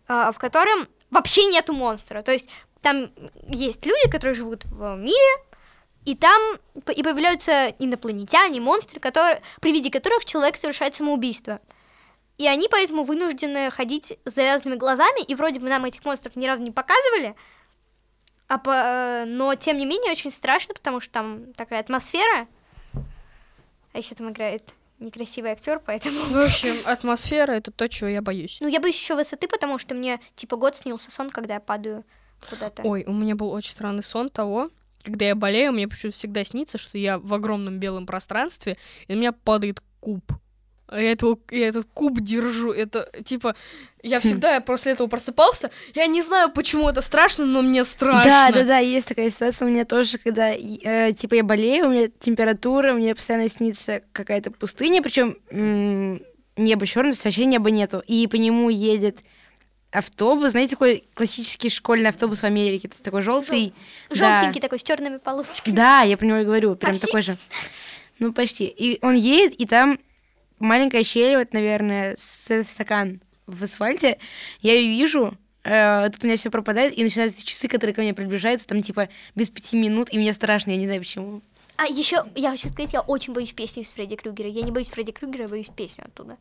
в 0.09 0.35
котором 0.39 0.89
вообще 1.11 1.47
нету 1.47 1.73
монстра. 1.73 2.23
То 2.23 2.33
есть 2.33 2.49
там 2.81 3.11
есть 3.49 3.87
люди, 3.87 4.11
которые 4.11 4.35
живут 4.35 4.65
в 4.65 4.97
мире, 4.97 5.45
и 6.05 6.17
там 6.17 6.41
и 6.95 7.03
появляются 7.03 7.69
инопланетяне, 7.79 8.61
монстры, 8.61 8.99
которые, 8.99 9.41
при 9.61 9.73
виде 9.73 9.91
которых 9.91 10.25
человек 10.25 10.57
совершает 10.57 10.97
самоубийство. 10.97 11.61
И 12.39 12.47
они 12.49 12.67
поэтому 12.69 13.05
вынуждены 13.05 13.71
ходить 13.71 14.19
с 14.25 14.33
завязанными 14.33 14.79
глазами, 14.79 15.23
и 15.23 15.35
вроде 15.35 15.61
бы 15.61 15.69
нам 15.69 15.85
этих 15.85 16.05
монстров 16.05 16.35
ни 16.35 16.47
разу 16.47 16.63
не 16.63 16.73
показывали, 16.73 17.37
а 18.49 18.59
по- 18.59 19.25
но 19.27 19.55
тем 19.55 19.79
не 19.79 19.87
менее 19.87 20.13
очень 20.13 20.33
страшно, 20.33 20.75
потому 20.75 21.01
что 21.01 21.13
там 21.13 21.53
такая 21.53 21.81
атмосфера. 21.81 22.49
А 23.93 23.99
еще 23.99 24.15
там 24.15 24.31
играет 24.31 24.75
некрасивый 25.03 25.53
актер, 25.53 25.81
поэтому. 25.85 26.19
В 26.27 26.37
общем, 26.37 26.75
атмосфера— 26.87 27.53
это 27.53 27.71
то, 27.71 27.89
чего 27.89 28.09
я 28.09 28.23
боюсь. 28.23 28.59
Ну, 28.61 28.69
я 28.69 28.81
боюсь 28.81 28.99
еще 28.99 29.15
высоты, 29.15 29.49
потому 29.49 29.79
что 29.79 29.95
мне 29.95 30.21
типа 30.35 30.57
год 30.57 30.77
снился 30.77 31.11
сон, 31.11 31.31
когда 31.31 31.55
я 31.55 31.61
падаю 31.61 32.05
куда-то. 32.49 32.83
Ой, 32.83 33.05
у 33.07 33.13
меня 33.13 33.35
был 33.35 33.51
очень 33.51 33.73
странный 33.73 34.03
сон 34.03 34.31
того, 34.31 34.71
когда 35.03 35.27
я 35.27 35.35
болею, 35.35 35.73
мне 35.73 35.89
почему-то 35.89 36.17
всегда 36.17 36.45
снится, 36.45 36.79
что 36.79 36.97
я 36.97 37.19
в 37.19 37.35
огромном 37.35 37.79
белом 37.79 38.07
пространстве, 38.07 38.79
и 39.07 39.15
на 39.15 39.19
меня 39.19 39.33
падает 39.33 39.83
куб. 40.01 40.23
А 40.93 41.01
Я, 41.01 41.13
этого, 41.13 41.39
я 41.51 41.69
этот 41.69 41.87
куб 41.95 42.21
держу. 42.21 42.73
Это 42.73 43.09
типа. 43.25 43.57
Я 44.03 44.19
всегда 44.19 44.61
после 44.61 44.93
этого 44.93 45.07
просыпался. 45.07 45.71
Я 45.95 46.07
не 46.07 46.23
знаю, 46.23 46.51
почему 46.51 46.89
это 46.89 47.01
страшно, 47.01 47.47
но 47.47 47.63
мне 47.63 47.85
страшно. 47.85 48.25
Да, 48.25 48.51
да, 48.53 48.65
да, 48.65 48.79
есть 48.79 49.07
такая 49.07 49.31
ситуация 49.31 49.67
у 49.67 49.71
меня 49.71 49.85
тоже, 49.85 50.19
когда 50.19 50.53
э, 50.53 51.13
типа 51.13 51.35
я 51.35 51.45
болею, 51.45 51.87
у 51.87 51.91
меня 51.91 52.09
температура, 52.19 52.95
мне 52.95 53.15
постоянно 53.15 53.49
снится 53.49 54.03
какая-то 54.13 54.51
пустыня, 54.51 55.03
причем 55.03 55.39
небо 56.57 56.87
черное, 56.87 57.15
вообще 57.25 57.45
неба 57.45 57.71
нету. 57.71 58.03
И 58.07 58.27
по 58.27 58.35
нему 58.35 58.71
едет 58.71 59.19
автобус, 59.93 60.51
знаете, 60.51 60.73
такой 60.73 61.05
классический 61.15 61.71
школьный 61.71 62.11
автобус 62.11 62.41
в 62.41 62.45
Америке, 62.45 62.89
то 62.89 62.95
есть 62.95 63.05
такой 63.05 63.23
желтый. 63.23 63.73
Желтенький 64.11 64.61
такой, 64.61 64.79
с 64.81 64.83
черными 64.83 65.19
полосочками. 65.19 65.75
Да, 65.75 66.01
я 66.03 66.17
про 66.17 66.27
него 66.27 66.39
и 66.39 66.45
говорю, 66.45 66.75
прям 66.75 66.95
Такси? 66.95 67.07
такой 67.07 67.23
же. 67.23 67.37
Ну, 68.19 68.33
почти. 68.33 68.65
И 68.67 68.99
он 69.03 69.15
едет, 69.15 69.55
и 69.61 69.67
там 69.67 69.99
маленькая 70.63 71.03
щель, 71.05 71.37
вот, 71.37 71.53
наверное, 71.53 72.15
с 72.17 72.65
стакан 72.65 73.21
в 73.47 73.63
асфальте. 73.65 74.19
Я 74.61 74.75
ее 74.75 74.91
вижу, 74.91 75.37
э, 75.65 76.09
тут 76.11 76.23
у 76.25 76.27
меня 76.27 76.37
все 76.37 76.51
пропадает, 76.51 76.97
и 76.97 77.03
начинаются 77.05 77.45
часы, 77.45 77.69
которые 77.69 77.95
ко 77.95 78.01
мне 78.03 78.15
приближаются, 78.15 78.67
там, 78.67 78.83
типа, 78.83 79.09
без 79.35 79.51
пяти 79.51 79.77
минут, 79.77 80.09
и 80.13 80.19
мне 80.19 80.33
страшно, 80.33 80.71
я 80.71 80.77
не 80.77 80.87
знаю 80.87 81.01
почему. 81.01 81.43
А 81.77 81.87
еще, 81.87 82.25
я 82.37 82.51
хочу 82.51 82.69
сказать, 82.69 82.93
я 82.93 83.01
очень 83.01 83.33
боюсь 83.33 83.53
песню 83.53 83.83
из 83.83 83.93
Фредди 83.95 84.15
Крюгера. 84.17 84.49
Я 84.49 84.63
не 84.63 84.71
боюсь 84.71 84.91
Фредди 84.91 85.11
Крюгера, 85.13 85.45
я 85.45 85.49
боюсь 85.49 85.71
песню 85.75 86.05
оттуда. 86.05 86.37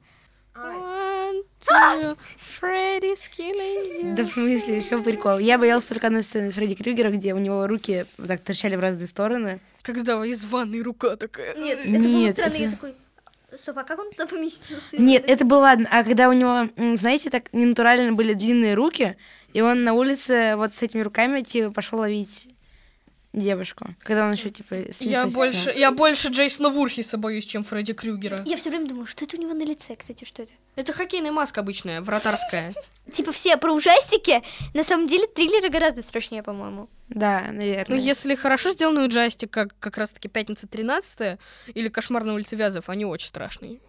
One, 0.53 1.43
two, 1.61 2.17
Freddy's 2.37 3.29
killing 3.35 4.03
you. 4.03 4.15
Да 4.15 4.25
в 4.25 4.31
смысле, 4.33 4.77
еще 4.77 5.01
прикол. 5.01 5.39
Я 5.39 5.57
боялась 5.57 5.87
только 5.87 6.09
на 6.09 6.21
сцене 6.21 6.51
Фредди 6.51 6.75
Крюгера, 6.75 7.09
где 7.09 7.33
у 7.33 7.37
него 7.37 7.65
руки 7.67 8.05
вот 8.17 8.27
так 8.27 8.41
торчали 8.41 8.75
в 8.75 8.81
разные 8.81 9.07
стороны. 9.07 9.59
Когда 9.81 10.23
из 10.25 10.43
ванной 10.45 10.81
рука 10.81 11.15
такая. 11.15 11.55
Нет, 11.55 11.79
это 11.79 11.87
Нет, 11.89 12.01
было 12.03 12.31
странно, 12.33 12.53
я 12.55 12.67
это- 12.67 12.71
такой... 12.75 12.93
Стоп, 13.55 13.77
а 13.79 13.83
как 13.83 13.99
он 13.99 14.09
туда 14.11 14.27
поместился? 14.27 14.97
Нет, 14.97 15.23
это 15.27 15.43
было 15.45 15.59
ладно. 15.59 15.87
А 15.91 16.03
когда 16.03 16.29
у 16.29 16.33
него, 16.33 16.69
знаете, 16.95 17.29
так 17.29 17.51
ненатурально 17.53 18.13
были 18.13 18.33
длинные 18.33 18.75
руки, 18.75 19.17
и 19.53 19.61
он 19.61 19.83
на 19.83 19.93
улице 19.93 20.55
вот 20.55 20.73
с 20.75 20.81
этими 20.81 21.01
руками 21.01 21.41
типа 21.41 21.71
пошел 21.71 21.99
ловить 21.99 22.47
девушку. 23.33 23.87
Когда 23.99 24.25
он 24.25 24.33
еще 24.33 24.49
типа 24.49 24.75
Я 24.99 25.25
больше, 25.27 25.59
сидел. 25.59 25.75
я 25.75 25.91
больше 25.91 26.29
Джейсона 26.29 26.69
Вурхиса 26.69 27.17
боюсь, 27.17 27.45
чем 27.45 27.63
Фредди 27.63 27.93
Крюгера. 27.93 28.43
Я 28.45 28.57
все 28.57 28.69
время 28.69 28.87
думаю, 28.87 29.05
что 29.05 29.25
это 29.25 29.37
у 29.37 29.39
него 29.39 29.53
на 29.53 29.63
лице, 29.63 29.95
кстати, 29.95 30.25
что 30.25 30.43
это? 30.43 30.51
Это 30.75 30.93
хоккейная 30.93 31.31
маска 31.31 31.61
обычная, 31.61 32.01
вратарская. 32.01 32.73
Типа 33.11 33.31
все 33.31 33.57
про 33.57 33.71
ужастики, 33.71 34.41
на 34.73 34.83
самом 34.83 35.07
деле 35.07 35.27
триллеры 35.27 35.69
гораздо 35.69 36.01
страшнее, 36.01 36.43
по-моему. 36.43 36.89
Да, 37.13 37.43
Ну, 37.47 37.53
наверное. 37.59 37.97
если 37.99 38.35
хорошо 38.35 38.71
сделанный 38.71 39.05
ужастик, 39.05 39.51
как 39.51 39.77
как 39.79 39.97
раз-таки 39.97 40.27
«Пятница 40.29 40.67
13 40.67 41.37
или 41.73 41.89
«Кошмар 41.89 42.23
на 42.23 42.33
улице 42.33 42.55
Вязов», 42.55 42.89
они 42.89 43.05
очень 43.05 43.27
страшные. 43.27 43.79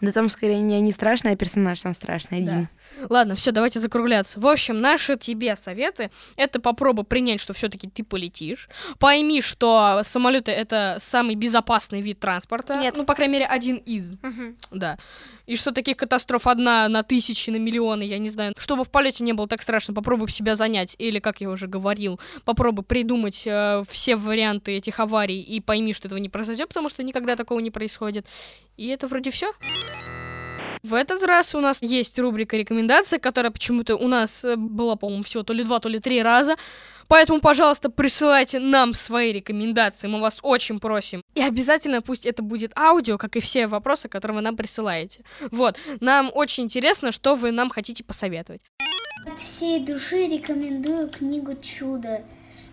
Да 0.00 0.12
там 0.12 0.28
скорее 0.28 0.60
не, 0.60 0.80
не 0.80 0.92
страшный, 0.92 1.32
а 1.32 1.36
персонаж 1.36 1.80
там 1.80 1.94
страшный 1.94 2.38
один. 2.38 2.68
Ладно, 3.08 3.34
все, 3.34 3.52
давайте 3.52 3.78
закругляться. 3.78 4.40
В 4.40 4.46
общем, 4.46 4.80
наши 4.80 5.16
тебе 5.16 5.56
советы— 5.56 6.10
это 6.36 6.60
попробуй 6.60 7.04
принять, 7.04 7.40
что 7.40 7.52
все-таки 7.52 7.88
ты 7.88 8.04
полетишь. 8.04 8.68
Пойми, 8.98 9.40
что 9.42 10.00
самолеты— 10.02 10.50
это 10.52 10.96
самый 10.98 11.34
безопасный 11.34 12.00
вид 12.00 12.18
транспорта. 12.20 12.76
Нет. 12.76 12.96
Ну, 12.96 13.04
по 13.04 13.14
крайней 13.14 13.34
мере, 13.34 13.46
один 13.46 13.76
из. 13.76 14.16
Да. 14.70 14.98
И 15.52 15.56
что 15.56 15.70
таких 15.70 15.98
катастроф 15.98 16.46
одна 16.46 16.88
на 16.88 17.02
тысячи, 17.02 17.50
на 17.50 17.56
миллионы, 17.56 18.04
я 18.04 18.16
не 18.16 18.30
знаю. 18.30 18.54
Чтобы 18.56 18.84
в 18.84 18.90
полете 18.90 19.22
не 19.22 19.34
было 19.34 19.46
так 19.46 19.62
страшно, 19.62 19.92
попробуй 19.92 20.30
себя 20.30 20.54
занять. 20.54 20.96
Или, 20.98 21.18
как 21.18 21.42
я 21.42 21.50
уже 21.50 21.66
говорил, 21.66 22.18
попробуй 22.46 22.86
придумать 22.86 23.42
э, 23.46 23.82
все 23.86 24.16
варианты 24.16 24.72
этих 24.72 24.98
аварий 24.98 25.42
и 25.42 25.60
пойми, 25.60 25.92
что 25.92 26.08
этого 26.08 26.18
не 26.18 26.30
произойдет, 26.30 26.68
потому 26.68 26.88
что 26.88 27.02
никогда 27.02 27.36
такого 27.36 27.60
не 27.60 27.70
происходит. 27.70 28.26
И 28.78 28.86
это 28.86 29.06
вроде 29.08 29.30
все. 29.30 29.52
В 30.84 30.94
этот 30.94 31.22
раз 31.22 31.54
у 31.54 31.60
нас 31.60 31.80
есть 31.80 32.18
рубрика 32.18 32.56
рекомендации, 32.56 33.18
которая 33.18 33.52
почему-то 33.52 33.94
у 33.94 34.08
нас 34.08 34.44
э, 34.44 34.56
была, 34.56 34.96
по-моему, 34.96 35.22
всего 35.22 35.44
то 35.44 35.52
ли 35.52 35.62
два, 35.62 35.78
то 35.78 35.88
ли 35.88 36.00
три 36.00 36.20
раза. 36.22 36.56
Поэтому, 37.06 37.40
пожалуйста, 37.40 37.88
присылайте 37.88 38.58
нам 38.58 38.92
свои 38.92 39.30
рекомендации, 39.30 40.08
мы 40.08 40.20
вас 40.20 40.40
очень 40.42 40.80
просим. 40.80 41.22
И 41.36 41.40
обязательно 41.40 42.02
пусть 42.02 42.26
это 42.26 42.42
будет 42.42 42.76
аудио, 42.76 43.16
как 43.16 43.36
и 43.36 43.40
все 43.40 43.68
вопросы, 43.68 44.08
которые 44.08 44.38
вы 44.38 44.42
нам 44.42 44.56
присылаете. 44.56 45.22
Вот, 45.52 45.78
нам 46.00 46.32
очень 46.34 46.64
интересно, 46.64 47.12
что 47.12 47.36
вы 47.36 47.52
нам 47.52 47.70
хотите 47.70 48.02
посоветовать. 48.02 48.62
От 49.30 49.40
всей 49.40 49.78
души 49.78 50.26
рекомендую 50.26 51.10
книгу 51.10 51.54
«Чудо». 51.62 52.22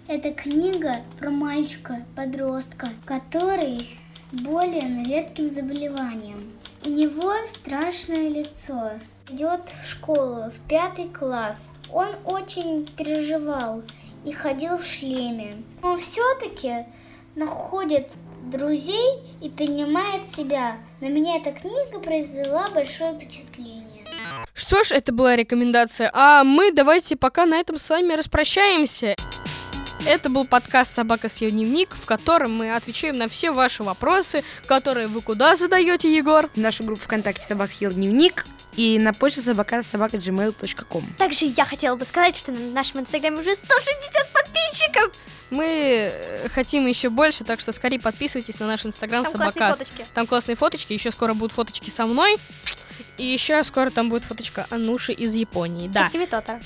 Это 0.08 0.34
книга 0.34 0.96
про 1.20 1.30
мальчика-подростка, 1.30 2.90
который 3.06 3.88
болен 4.32 5.06
редким 5.06 5.52
заболеванием. 5.52 6.59
У 6.86 6.90
него 6.90 7.34
страшное 7.54 8.30
лицо. 8.30 8.92
Идет 9.30 9.62
в 9.84 9.90
школу, 9.90 10.50
в 10.50 10.68
пятый 10.68 11.10
класс. 11.10 11.70
Он 11.92 12.08
очень 12.26 12.88
переживал 12.98 13.84
и 14.26 14.32
ходил 14.32 14.78
в 14.78 14.86
шлеме. 14.86 15.56
Но 15.84 15.98
все-таки 15.98 16.86
находит 17.36 18.08
друзей 18.52 19.20
и 19.42 19.50
принимает 19.50 20.32
себя. 20.32 20.78
На 21.02 21.08
меня 21.08 21.38
эта 21.38 21.52
книга 21.52 22.00
произвела 22.00 22.68
большое 22.74 23.14
впечатление. 23.14 24.06
Что 24.54 24.84
ж, 24.84 24.92
это 24.92 25.12
была 25.12 25.36
рекомендация. 25.36 26.10
А 26.14 26.44
мы 26.44 26.72
давайте 26.72 27.16
пока 27.16 27.46
на 27.46 27.56
этом 27.56 27.78
с 27.78 27.90
вами 27.90 28.14
распрощаемся. 28.14 29.16
Это 30.06 30.30
был 30.30 30.46
подкаст 30.46 30.94
«Собака 30.94 31.28
съел 31.30 31.52
дневник», 31.52 31.94
в 31.94 32.06
котором 32.06 32.56
мы 32.56 32.74
отвечаем 32.74 33.18
на 33.18 33.28
все 33.28 33.52
ваши 33.52 33.84
вопросы, 33.84 34.44
которые 34.66 35.08
вы 35.08 35.22
куда 35.22 35.56
задаете, 35.56 36.16
Егор? 36.16 36.50
В 36.54 36.58
нашу 36.58 36.84
группу 36.84 37.02
ВКонтакте 37.04 37.46
«Собак 37.46 37.72
съел 37.72 37.92
дневник» 37.92 38.46
и 38.76 38.98
на 38.98 39.14
почту 39.14 39.42
собака 39.42 39.84
собака 39.84 40.18
gmail.com. 40.18 41.04
Также 41.18 41.46
я 41.46 41.66
хотела 41.66 41.96
бы 41.96 42.06
сказать, 42.06 42.38
что 42.38 42.52
на 42.52 42.72
нашем 42.72 43.02
инстаграме 43.02 43.42
уже 43.42 43.56
160 43.56 44.32
подписчиков. 44.32 45.12
Мы 45.50 46.12
э, 46.14 46.50
хотим 46.50 46.86
еще 46.88 47.10
больше, 47.10 47.44
так 47.44 47.60
что 47.60 47.72
скорее 47.72 48.00
подписывайтесь 48.00 48.60
на 48.60 48.68
наш 48.68 48.86
инстаграм 48.86 49.24
Там 49.24 49.34
классные 49.34 49.54
«Собакас». 49.54 49.78
фоточки. 49.78 50.06
Там 50.14 50.28
классные 50.28 50.56
фоточки, 50.56 50.94
еще 50.94 51.12
скоро 51.12 51.34
будут 51.34 51.52
фоточки 51.52 51.90
со 51.90 52.06
мной. 52.06 52.38
И 53.18 53.26
еще 53.26 53.64
скоро 53.64 53.90
там 53.90 54.10
будет 54.10 54.24
фоточка 54.24 54.66
Ануши 54.70 55.12
из 55.12 55.36
Японии. 55.36 55.88
Да. 55.88 56.10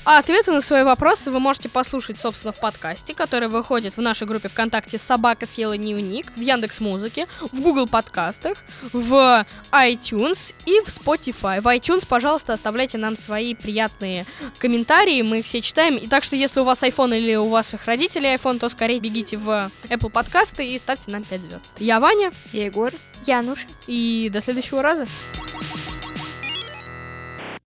А 0.04 0.18
ответы 0.18 0.52
на 0.52 0.60
свои 0.60 0.82
вопросы 0.82 1.30
вы 1.30 1.40
можете 1.40 1.68
послушать, 1.68 2.18
собственно, 2.18 2.52
в 2.52 2.60
подкасте, 2.60 3.14
который 3.14 3.48
выходит 3.48 3.96
в 3.96 4.00
нашей 4.00 4.26
группе 4.26 4.48
ВКонтакте 4.48 4.98
«Собака 4.98 5.46
съела 5.46 5.76
дневник», 5.76 6.32
в 6.36 6.40
Яндекс 6.40 6.80
Музыке, 6.80 7.26
в 7.40 7.60
Google 7.60 7.86
подкастах, 7.88 8.58
в 8.92 9.44
iTunes 9.72 10.54
и 10.66 10.80
в 10.80 10.88
Spotify. 10.88 11.60
В 11.60 11.66
iTunes, 11.66 12.06
пожалуйста, 12.06 12.52
оставляйте 12.52 12.98
нам 12.98 13.16
свои 13.16 13.54
приятные 13.54 14.26
комментарии, 14.58 15.22
мы 15.22 15.40
их 15.40 15.44
все 15.44 15.60
читаем. 15.60 15.96
И 15.96 16.06
так 16.06 16.24
что, 16.24 16.36
если 16.36 16.60
у 16.60 16.64
вас 16.64 16.82
iPhone 16.82 17.16
или 17.16 17.34
у 17.36 17.48
ваших 17.48 17.86
родителей 17.86 18.34
iPhone, 18.34 18.58
то 18.58 18.68
скорее 18.68 19.00
бегите 19.00 19.36
в 19.36 19.70
Apple 19.84 20.10
подкасты 20.10 20.66
и 20.66 20.78
ставьте 20.78 21.10
нам 21.10 21.24
5 21.24 21.40
звезд. 21.42 21.66
Я 21.78 22.00
Ваня, 22.00 22.32
Я 22.52 22.66
Егор. 22.66 22.92
Януш. 23.26 23.66
и 23.86 24.30
до 24.32 24.40
следующего 24.40 24.82
раза. 24.82 25.06